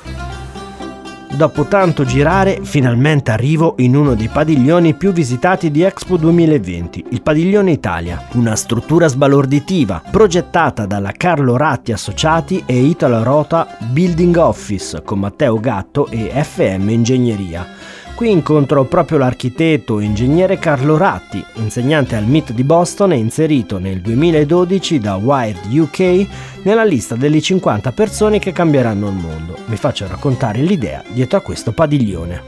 Dopo 1.37 1.65
tanto 1.65 2.05
girare, 2.05 2.61
finalmente 2.63 3.33
arrivo 3.33 3.75
in 3.79 3.97
uno 3.97 4.15
dei 4.15 4.29
padiglioni 4.29 4.95
più 4.95 5.11
visitati 5.11 5.73
di 5.73 5.83
Expo 5.83 6.17
2020, 6.17 7.07
il 7.11 7.23
Padiglione 7.23 7.73
Italia, 7.73 8.29
una 8.35 8.55
struttura 8.55 9.09
sbalorditiva 9.09 10.01
progettata 10.13 10.87
dalla 10.87 11.11
Carlo 11.11 11.57
Ratti 11.57 11.91
Associati 11.91 12.63
e 12.65 12.81
Italo 12.81 13.25
Rota 13.25 13.67
Building 13.81 14.37
Office 14.37 15.03
con 15.03 15.19
Matteo 15.19 15.59
Gatto 15.59 16.07
e 16.07 16.31
FM 16.31 16.89
Ingegneria 16.91 17.67
Qui 18.15 18.31
incontro 18.31 18.85
proprio 18.85 19.19
l'architetto 19.19 19.99
e 19.99 20.05
ingegnere 20.05 20.61
Carlo 20.61 20.97
Ratti, 20.97 21.45
insegnante 21.57 22.15
al 22.15 22.29
MIT 22.29 22.53
di 22.53 22.63
Boston 22.63 23.11
e 23.11 23.17
inserito 23.17 23.79
nel 23.79 24.01
2012 24.01 25.01
da 25.01 25.17
Wired 25.17 25.67
UK 25.69 26.63
nella 26.63 26.85
lista 26.85 27.17
delle 27.17 27.41
50 27.41 27.91
persone 27.91 28.39
che 28.39 28.53
cambieranno 28.53 29.09
il 29.09 29.15
mondo. 29.15 29.57
Vi 29.67 29.77
faccio 29.77 30.07
raccontare 30.07 30.61
l'idea 30.61 31.03
dietro 31.13 31.39
a 31.39 31.41
questo 31.43 31.73
padiglione. 31.73 32.41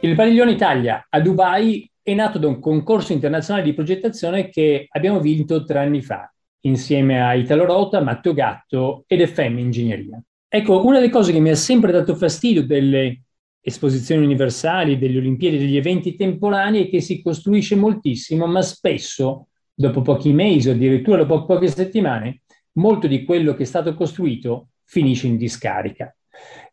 Il 0.00 0.14
padiglione 0.14 0.52
Italia 0.52 1.06
a 1.06 1.20
Dubai 1.20 1.86
è 2.02 2.14
nato 2.14 2.38
da 2.38 2.46
un 2.46 2.58
concorso 2.58 3.12
internazionale 3.12 3.66
di 3.66 3.74
progettazione 3.74 4.48
che 4.48 4.86
abbiamo 4.90 5.20
vinto 5.20 5.64
tre 5.64 5.80
anni 5.80 6.00
fa, 6.00 6.32
insieme 6.60 7.22
a 7.22 7.34
Italo 7.34 7.66
Rota, 7.66 8.00
Matteo 8.00 8.32
Gatto 8.32 9.04
ed 9.06 9.22
FM 9.22 9.58
Ingegneria. 9.58 10.18
Ecco, 10.48 10.86
una 10.86 10.98
delle 10.98 11.10
cose 11.10 11.30
che 11.30 11.40
mi 11.40 11.50
ha 11.50 11.56
sempre 11.56 11.92
dato 11.92 12.14
fastidio 12.14 12.64
delle 12.64 13.23
esposizioni 13.66 14.22
universali, 14.22 14.98
delle 14.98 15.16
Olimpiadi, 15.18 15.56
degli 15.56 15.78
eventi 15.78 16.14
temporanei 16.14 16.90
che 16.90 17.00
si 17.00 17.22
costruisce 17.22 17.74
moltissimo, 17.76 18.46
ma 18.46 18.60
spesso, 18.60 19.48
dopo 19.72 20.02
pochi 20.02 20.32
mesi 20.32 20.68
o 20.68 20.72
addirittura 20.72 21.24
dopo 21.24 21.46
poche 21.46 21.68
settimane, 21.68 22.42
molto 22.72 23.06
di 23.06 23.24
quello 23.24 23.54
che 23.54 23.62
è 23.62 23.66
stato 23.66 23.94
costruito 23.94 24.68
finisce 24.84 25.26
in 25.26 25.38
discarica. 25.38 26.14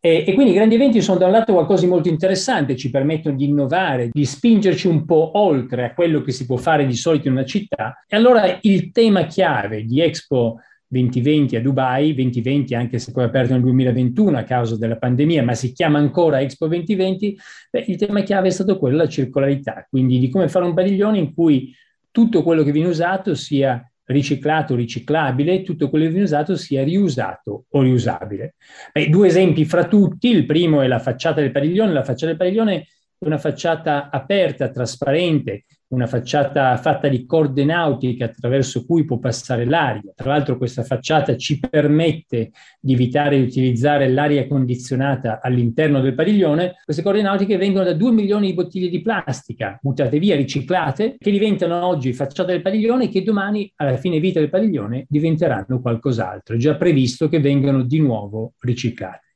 E, 0.02 0.26
e, 0.28 0.34
quindi 0.34 0.52
i 0.52 0.56
grandi 0.56 0.76
eventi 0.76 1.02
sono 1.02 1.20
da 1.20 1.28
un 1.28 1.32
lato 1.32 1.54
qualcosa 1.54 1.84
di 1.84 1.88
molto 1.88 2.10
interessante, 2.10 2.76
ci 2.76 2.90
permettono 2.90 3.38
di 3.38 3.46
innovare, 3.46 4.10
di 4.12 4.26
spingerci 4.26 4.88
un 4.88 5.06
po' 5.06 5.32
oltre 5.36 5.86
a 5.86 5.94
quello 5.94 6.22
che 6.22 6.32
si 6.32 6.46
può 6.46 6.58
fare 6.58 6.86
di 6.86 6.96
solito 6.96 7.28
in 7.28 7.36
una 7.36 7.46
città. 7.46 8.04
E 8.06 8.18
allora 8.18 8.58
il 8.62 8.92
tema 8.92 9.26
chiave 9.26 9.86
di 9.86 10.02
Expo 10.02 10.58
2020 10.92 11.56
a 11.56 11.62
Dubai, 11.62 12.14
2020 12.14 12.76
anche 12.76 13.00
se 13.00 13.14
poi 13.14 13.24
aperto 13.24 13.54
nel 13.54 13.62
2021 13.62 14.38
a 14.38 14.44
causa 14.44 14.78
della 14.78 14.98
pandemia, 14.98 15.42
ma 15.42 15.54
si 15.54 15.72
chiama 15.72 16.00
ancora 16.00 16.42
Expo 16.42 16.68
2020, 16.68 17.38
beh, 17.72 17.86
il 17.88 17.96
tema 17.96 18.22
chiave 18.24 18.50
è 18.50 18.52
stato 18.52 18.78
quello 18.78 18.98
della 18.98 19.10
circolarità, 19.10 19.88
quindi 19.90 20.20
di 20.20 20.30
come 20.30 20.50
fare 20.50 20.66
un 20.66 20.74
padiglione 20.74 21.18
in 21.18 21.34
cui 21.34 21.74
tutto 22.12 22.44
quello 22.44 22.64
che 22.64 22.74
viene 22.74 22.90
usato 22.90 23.36
sia 23.36 23.90
riciclato, 24.04 24.76
riciclabile, 24.76 25.62
tutto 25.62 25.90
quello 25.90 26.04
che 26.04 26.12
viene 26.12 26.26
usato 26.26 26.58
sia 26.58 26.84
riusato 26.84 27.66
o 27.70 27.82
riusabile. 27.82 28.56
Beh, 28.92 29.08
due 29.08 29.28
esempi 29.28 29.64
fra 29.64 29.88
tutti, 29.88 30.28
il 30.28 30.46
primo 30.46 30.82
è 30.82 30.88
la 30.88 31.00
facciata 31.00 31.40
del 31.40 31.52
padiglione, 31.52 31.94
la 31.94 32.04
facciata 32.04 32.28
del 32.28 32.38
padiglione 32.38 32.76
è 32.76 32.86
una 33.20 33.38
facciata 33.38 34.10
aperta, 34.10 34.70
trasparente, 34.70 35.64
una 35.92 36.08
facciata 36.08 36.76
fatta 36.78 37.08
di 37.08 37.26
corde 37.26 37.64
nautiche 37.64 38.24
attraverso 38.24 38.86
cui 38.86 39.06
può 39.06 39.18
passare 39.20 39.66
l'aria. 39.66 40.12
Tra 40.16 40.32
l'altro 40.32 40.58
questa 40.58 40.84
facciata 40.84 41.36
ci 41.38 41.60
permette 41.60 42.52
di 42.80 42.94
evitare 42.94 43.38
di 43.38 43.44
utilizzare 43.44 44.10
l'aria 44.10 44.48
condizionata 44.48 45.40
all'interno 45.42 46.02
del 46.02 46.16
padiglione. 46.16 46.76
Queste 46.84 47.04
corde 47.04 47.22
nautiche 47.22 47.58
vengono 47.58 47.86
da 47.86 47.94
2 47.94 48.12
milioni 48.12 48.48
di 48.48 48.54
bottiglie 48.54 48.90
di 48.90 49.02
plastica 49.02 49.78
buttate 49.82 50.20
via, 50.20 50.36
riciclate, 50.36 51.16
che 51.18 51.32
diventano 51.32 51.86
oggi 51.86 52.14
facciata 52.14 52.52
del 52.52 52.62
padiglione 52.62 53.06
e 53.06 53.10
che 53.10 53.24
domani, 53.24 53.72
alla 53.76 53.98
fine 53.98 54.20
vita 54.20 54.40
del 54.40 54.50
padiglione, 54.50 55.06
diventeranno 55.10 55.82
qualcos'altro. 55.82 56.56
È 56.56 56.58
già 56.58 56.76
previsto 56.76 57.28
che 57.28 57.40
vengano 57.40 57.84
di 57.84 58.00
nuovo 58.00 58.54
riciclate. 58.60 59.31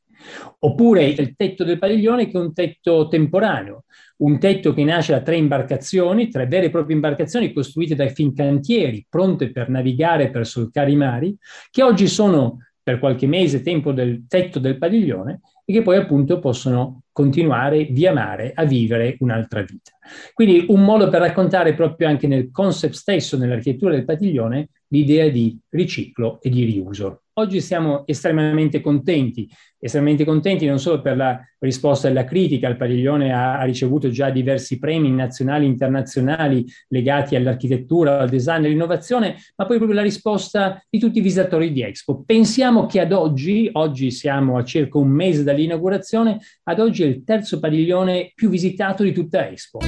Oppure 0.60 1.06
il 1.06 1.36
tetto 1.36 1.64
del 1.64 1.80
padiglione 1.80 2.28
che 2.28 2.38
è 2.38 2.42
un 2.42 2.54
tetto 2.54 3.08
temporaneo, 3.08 3.84
un 4.18 4.40
tetto 4.40 4.74
che 4.74 4.84
nasce 4.84 5.12
da 5.12 5.22
tre 5.22 5.36
imbarcazioni, 5.36 6.30
tre 6.30 6.48
vere 6.48 6.68
e 6.68 6.70
proprie 6.70 6.96
imbarcazioni 6.96 7.52
costruite 7.52 7.96
dai 7.96 8.10
fincantieri, 8.10 9.06
pronte 9.10 9.52
per 9.52 9.70
navigare 9.70 10.30
per 10.30 10.46
solcare 10.46 10.92
i 10.92 10.96
mari, 10.96 11.36
che 11.70 11.84
oggi 11.84 12.08
sono 12.08 12.60
per 12.82 13.00
qualche 13.00 13.26
mese 13.26 13.62
tempo 13.62 13.92
del 13.92 14.26
tetto 14.28 14.60
del 14.60 14.78
padiglione 14.78 15.42
e 15.66 15.74
che 15.74 15.82
poi 15.82 15.98
appunto 15.98 16.38
possono 16.38 17.02
continuare 17.12 17.86
via 17.86 18.14
mare 18.14 18.52
a 18.54 18.64
vivere 18.64 19.18
un'altra 19.20 19.64
vita. 19.64 19.92
Quindi 20.34 20.66
un 20.70 20.84
modo 20.84 21.10
per 21.10 21.22
raccontare 21.22 21.74
proprio 21.74 22.08
anche 22.08 22.28
nel 22.28 22.52
concept 22.52 22.94
stesso, 22.94 23.38
nell'architettura 23.38 23.96
del 23.96 24.06
padiglione, 24.06 24.70
l'idea 24.90 25.28
di 25.30 25.58
riciclo 25.70 26.40
e 26.42 26.50
di 26.50 26.64
riuso. 26.64 27.22
Oggi 27.38 27.60
siamo 27.60 28.08
estremamente 28.08 28.80
contenti, 28.80 29.50
estremamente 29.78 30.24
contenti 30.24 30.66
non 30.66 30.80
solo 30.80 31.02
per 31.02 31.18
la 31.18 31.38
risposta 31.60 32.08
della 32.08 32.24
critica, 32.24 32.70
il 32.70 32.78
padiglione 32.78 33.34
ha, 33.34 33.60
ha 33.60 33.64
ricevuto 33.66 34.10
già 34.10 34.30
diversi 34.30 34.80
premi 34.80 35.12
nazionali 35.12 35.66
e 35.66 35.68
internazionali 35.68 36.66
legati 36.88 37.36
all'architettura, 37.36 38.20
al 38.20 38.30
design 38.30 38.64
e 38.64 38.68
all'innovazione, 38.68 39.36
ma 39.58 39.66
poi 39.66 39.76
proprio 39.76 39.98
la 39.98 40.04
risposta 40.04 40.82
di 40.90 40.98
tutti 40.98 41.18
i 41.18 41.22
visitatori 41.22 41.74
di 41.74 41.82
Expo. 41.82 42.24
Pensiamo 42.26 42.86
che 42.86 43.02
ad 43.02 43.12
oggi, 43.12 43.68
oggi 43.74 44.12
siamo 44.12 44.58
a 44.58 44.64
circa 44.64 44.98
un 44.98 45.10
mese 45.10 45.44
dall'inaugurazione, 45.44 46.40
ad 46.64 46.80
oggi 46.80 47.04
è 47.04 47.08
il 47.08 47.26
terzo 47.26 47.60
padiglione 47.60 48.32
più 48.34 48.48
visitato 48.48 49.04
di 49.04 49.12
tutta 49.12 49.46
Expo. 49.50 49.80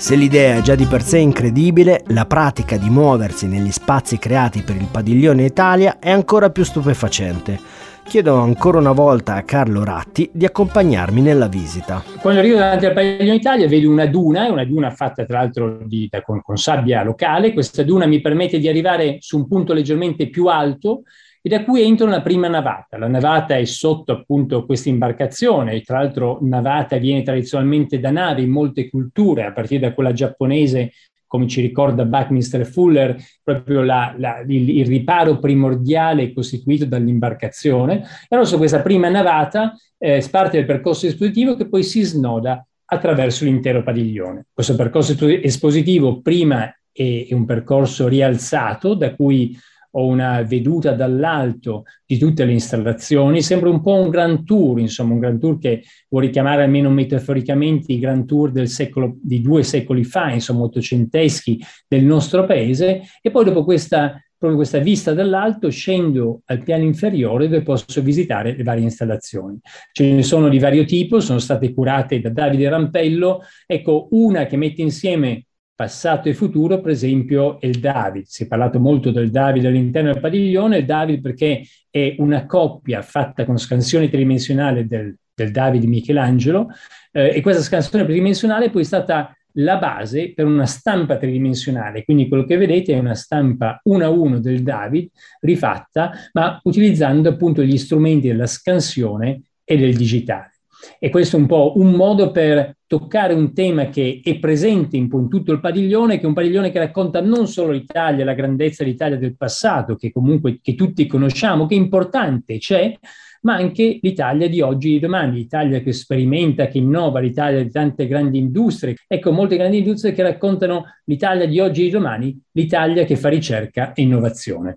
Se 0.00 0.16
l'idea 0.16 0.56
è 0.56 0.60
già 0.62 0.76
di 0.76 0.86
per 0.86 1.02
sé 1.02 1.18
incredibile, 1.18 2.04
la 2.06 2.24
pratica 2.24 2.78
di 2.78 2.88
muoversi 2.88 3.46
negli 3.46 3.70
spazi 3.70 4.18
creati 4.18 4.62
per 4.62 4.76
il 4.76 4.88
padiglione 4.90 5.44
Italia 5.44 5.98
è 5.98 6.10
ancora 6.10 6.48
più 6.48 6.64
stupefacente. 6.64 7.58
Chiedo 8.02 8.36
ancora 8.36 8.78
una 8.78 8.92
volta 8.92 9.34
a 9.34 9.42
Carlo 9.42 9.84
Ratti 9.84 10.30
di 10.32 10.46
accompagnarmi 10.46 11.20
nella 11.20 11.48
visita. 11.48 12.02
Quando 12.18 12.40
arrivo 12.40 12.56
davanti 12.56 12.86
al 12.86 12.94
padiglione 12.94 13.34
Italia 13.34 13.68
vedo 13.68 13.90
una 13.90 14.06
duna, 14.06 14.50
una 14.50 14.64
duna 14.64 14.90
fatta 14.90 15.26
tra 15.26 15.40
l'altro 15.40 15.80
di, 15.84 16.08
con, 16.24 16.40
con 16.40 16.56
sabbia 16.56 17.04
locale. 17.04 17.52
Questa 17.52 17.82
duna 17.82 18.06
mi 18.06 18.22
permette 18.22 18.58
di 18.58 18.68
arrivare 18.68 19.18
su 19.20 19.36
un 19.36 19.46
punto 19.46 19.74
leggermente 19.74 20.30
più 20.30 20.46
alto 20.46 21.02
e 21.42 21.48
da 21.48 21.64
cui 21.64 21.82
entra 21.82 22.06
una 22.06 22.22
prima 22.22 22.48
navata. 22.48 22.98
La 22.98 23.08
navata 23.08 23.56
è 23.56 23.64
sotto 23.64 24.12
appunto 24.12 24.66
questa 24.66 24.88
imbarcazione, 24.88 25.80
tra 25.82 25.98
l'altro 25.98 26.38
navata 26.42 26.96
viene 26.98 27.22
tradizionalmente 27.22 27.98
da 27.98 28.10
nave 28.10 28.42
in 28.42 28.50
molte 28.50 28.88
culture, 28.88 29.44
a 29.44 29.52
partire 29.52 29.80
da 29.80 29.94
quella 29.94 30.12
giapponese, 30.12 30.92
come 31.26 31.46
ci 31.46 31.60
ricorda 31.60 32.04
Buckminster 32.04 32.66
Fuller, 32.66 33.16
proprio 33.42 33.82
la, 33.82 34.12
la, 34.18 34.42
il, 34.48 34.68
il, 34.78 34.86
riparo 34.86 35.38
primordiale 35.38 36.24
è 36.24 36.32
costituito 36.32 36.86
dall'imbarcazione. 36.86 38.00
E 38.00 38.26
allora 38.30 38.48
su 38.48 38.56
questa 38.56 38.80
prima 38.80 39.08
navata 39.08 39.72
eh, 39.96 40.26
parte 40.28 40.56
del 40.56 40.66
percorso 40.66 41.06
espositivo 41.06 41.54
che 41.54 41.68
poi 41.68 41.84
si 41.84 42.02
snoda 42.02 42.66
attraverso 42.84 43.44
l'intero 43.44 43.84
padiglione. 43.84 44.46
Questo 44.52 44.74
percorso 44.74 45.14
espositivo 45.24 46.20
prima 46.20 46.74
e 46.92 47.28
un 47.30 47.44
percorso 47.44 48.08
rialzato 48.08 48.94
da 48.94 49.14
cui 49.14 49.56
ho 49.92 50.06
una 50.06 50.42
veduta 50.42 50.92
dall'alto 50.92 51.84
di 52.06 52.18
tutte 52.18 52.44
le 52.44 52.52
installazioni, 52.52 53.42
sembra 53.42 53.70
un 53.70 53.80
po' 53.80 53.94
un 53.94 54.08
grand 54.08 54.44
tour, 54.44 54.78
insomma, 54.78 55.14
un 55.14 55.20
grand 55.20 55.40
tour 55.40 55.58
che 55.58 55.82
vuol 56.08 56.24
richiamare 56.24 56.62
almeno 56.62 56.90
metaforicamente 56.90 57.92
i 57.92 57.98
grand 57.98 58.26
tour 58.26 58.52
del 58.52 58.68
secolo, 58.68 59.16
di 59.20 59.40
due 59.40 59.62
secoli 59.62 60.04
fa, 60.04 60.32
insomma, 60.32 60.64
ottocenteschi 60.64 61.60
del 61.88 62.04
nostro 62.04 62.44
paese, 62.44 63.02
e 63.20 63.30
poi 63.30 63.44
dopo 63.44 63.64
questa 63.64 64.20
proprio 64.40 64.60
questa 64.60 64.78
vista 64.78 65.12
dall'alto, 65.12 65.68
scendo 65.68 66.40
al 66.46 66.62
piano 66.62 66.82
inferiore 66.82 67.46
dove 67.46 67.60
posso 67.60 68.00
visitare 68.00 68.56
le 68.56 68.62
varie 68.62 68.84
installazioni. 68.84 69.60
Ce 69.92 70.10
ne 70.10 70.22
sono 70.22 70.48
di 70.48 70.58
vario 70.58 70.86
tipo, 70.86 71.20
sono 71.20 71.38
state 71.38 71.74
curate 71.74 72.22
da 72.22 72.30
Davide 72.30 72.70
Rampello. 72.70 73.42
Ecco, 73.66 74.08
una 74.12 74.46
che 74.46 74.56
mette 74.56 74.80
insieme 74.80 75.44
passato 75.80 76.28
e 76.28 76.34
futuro, 76.34 76.78
per 76.82 76.90
esempio, 76.90 77.58
è 77.58 77.64
il 77.64 77.80
David. 77.80 78.24
Si 78.26 78.44
è 78.44 78.46
parlato 78.46 78.78
molto 78.78 79.10
del 79.10 79.30
David 79.30 79.64
all'interno 79.64 80.12
del 80.12 80.20
padiglione, 80.20 80.76
il 80.76 80.84
David 80.84 81.22
perché 81.22 81.62
è 81.88 82.16
una 82.18 82.44
coppia 82.44 83.00
fatta 83.00 83.46
con 83.46 83.56
scansione 83.56 84.10
tridimensionale 84.10 84.86
del, 84.86 85.16
del 85.32 85.50
David 85.50 85.84
Michelangelo 85.84 86.68
eh, 87.10 87.34
e 87.34 87.40
questa 87.40 87.62
scansione 87.62 88.04
tridimensionale 88.04 88.68
poi 88.68 88.82
è 88.82 88.84
stata 88.84 89.34
la 89.54 89.78
base 89.78 90.34
per 90.34 90.44
una 90.44 90.66
stampa 90.66 91.16
tridimensionale, 91.16 92.04
quindi 92.04 92.28
quello 92.28 92.44
che 92.44 92.58
vedete 92.58 92.92
è 92.92 92.98
una 92.98 93.14
stampa 93.14 93.80
1 93.82 94.04
a 94.04 94.10
1 94.10 94.38
del 94.38 94.62
David 94.62 95.08
rifatta, 95.40 96.12
ma 96.34 96.60
utilizzando 96.64 97.30
appunto 97.30 97.62
gli 97.62 97.78
strumenti 97.78 98.28
della 98.28 98.46
scansione 98.46 99.44
e 99.64 99.78
del 99.78 99.96
digitale. 99.96 100.49
E 100.98 101.10
questo 101.10 101.36
è 101.36 101.40
un 101.40 101.46
po' 101.46 101.72
un 101.76 101.92
modo 101.92 102.30
per 102.30 102.76
toccare 102.86 103.34
un 103.34 103.52
tema 103.54 103.88
che 103.88 104.20
è 104.22 104.38
presente 104.38 104.96
in, 104.96 105.08
tutto 105.08 105.52
il 105.52 105.60
padiglione, 105.60 106.16
che 106.16 106.22
è 106.22 106.26
un 106.26 106.34
padiglione 106.34 106.70
che 106.70 106.78
racconta 106.78 107.20
non 107.20 107.46
solo 107.46 107.72
l'Italia, 107.72 108.24
la 108.24 108.34
grandezza 108.34 108.82
dell'Italia 108.82 109.16
del 109.16 109.36
passato, 109.36 109.94
che 109.94 110.10
comunque 110.10 110.58
che 110.60 110.74
tutti 110.74 111.06
conosciamo, 111.06 111.66
che 111.66 111.74
è 111.74 111.78
importante, 111.78 112.58
c'è, 112.58 112.98
ma 113.42 113.54
anche 113.54 113.98
l'Italia 114.02 114.48
di 114.48 114.60
oggi 114.60 114.88
e 114.88 114.92
di 114.94 115.00
domani, 115.00 115.36
l'Italia 115.36 115.80
che 115.80 115.92
sperimenta, 115.92 116.66
che 116.66 116.78
innova, 116.78 117.20
l'Italia 117.20 117.62
di 117.62 117.70
tante 117.70 118.06
grandi 118.06 118.38
industrie. 118.38 118.96
Ecco, 119.06 119.32
molte 119.32 119.56
grandi 119.56 119.78
industrie 119.78 120.12
che 120.12 120.22
raccontano 120.22 120.84
l'Italia 121.04 121.46
di 121.46 121.60
oggi 121.60 121.82
e 121.82 121.84
di 121.84 121.90
domani, 121.90 122.38
l'Italia 122.52 123.04
che 123.04 123.16
fa 123.16 123.28
ricerca 123.28 123.92
e 123.92 124.02
innovazione. 124.02 124.74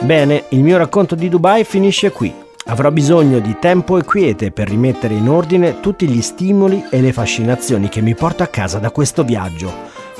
Bene, 0.00 0.44
il 0.50 0.60
mio 0.60 0.78
racconto 0.78 1.14
di 1.14 1.28
Dubai 1.28 1.64
finisce 1.64 2.10
qui. 2.10 2.48
Avrò 2.70 2.92
bisogno 2.92 3.40
di 3.40 3.56
tempo 3.58 3.98
e 3.98 4.04
quiete 4.04 4.52
per 4.52 4.68
rimettere 4.68 5.14
in 5.14 5.28
ordine 5.28 5.80
tutti 5.80 6.06
gli 6.06 6.22
stimoli 6.22 6.84
e 6.88 7.00
le 7.00 7.12
fascinazioni 7.12 7.88
che 7.88 8.00
mi 8.00 8.14
porto 8.14 8.44
a 8.44 8.46
casa 8.46 8.78
da 8.78 8.92
questo 8.92 9.24
viaggio. 9.24 9.72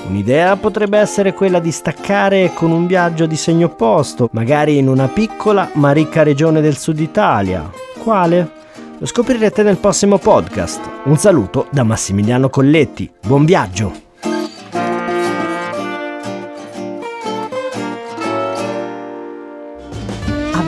Un'idea 0.08 0.56
potrebbe 0.56 0.98
essere 0.98 1.32
quella 1.32 1.60
di 1.60 1.70
staccare 1.70 2.50
con 2.52 2.72
un 2.72 2.88
viaggio 2.88 3.26
di 3.26 3.36
segno 3.36 3.66
opposto, 3.66 4.28
magari 4.32 4.78
in 4.78 4.88
una 4.88 5.06
piccola 5.06 5.70
ma 5.74 5.92
ricca 5.92 6.24
regione 6.24 6.60
del 6.60 6.76
sud 6.76 6.98
Italia. 6.98 7.70
Quale? 8.02 8.50
Lo 8.98 9.06
scoprirete 9.06 9.62
nel 9.62 9.76
prossimo 9.76 10.18
podcast. 10.18 10.80
Un 11.04 11.18
saluto 11.18 11.68
da 11.70 11.84
Massimiliano 11.84 12.50
Colletti. 12.50 13.08
Buon 13.24 13.44
viaggio! 13.44 14.09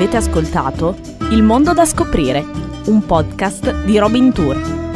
Avete 0.03 0.17
ascoltato 0.17 0.97
Il 1.31 1.45
mondo 1.45 1.73
da 1.73 1.85
scoprire, 1.85 2.45
un 2.87 3.07
podcast 3.07 3.85
di 3.85 3.99
Robin 3.99 4.33
Tour 4.33 4.92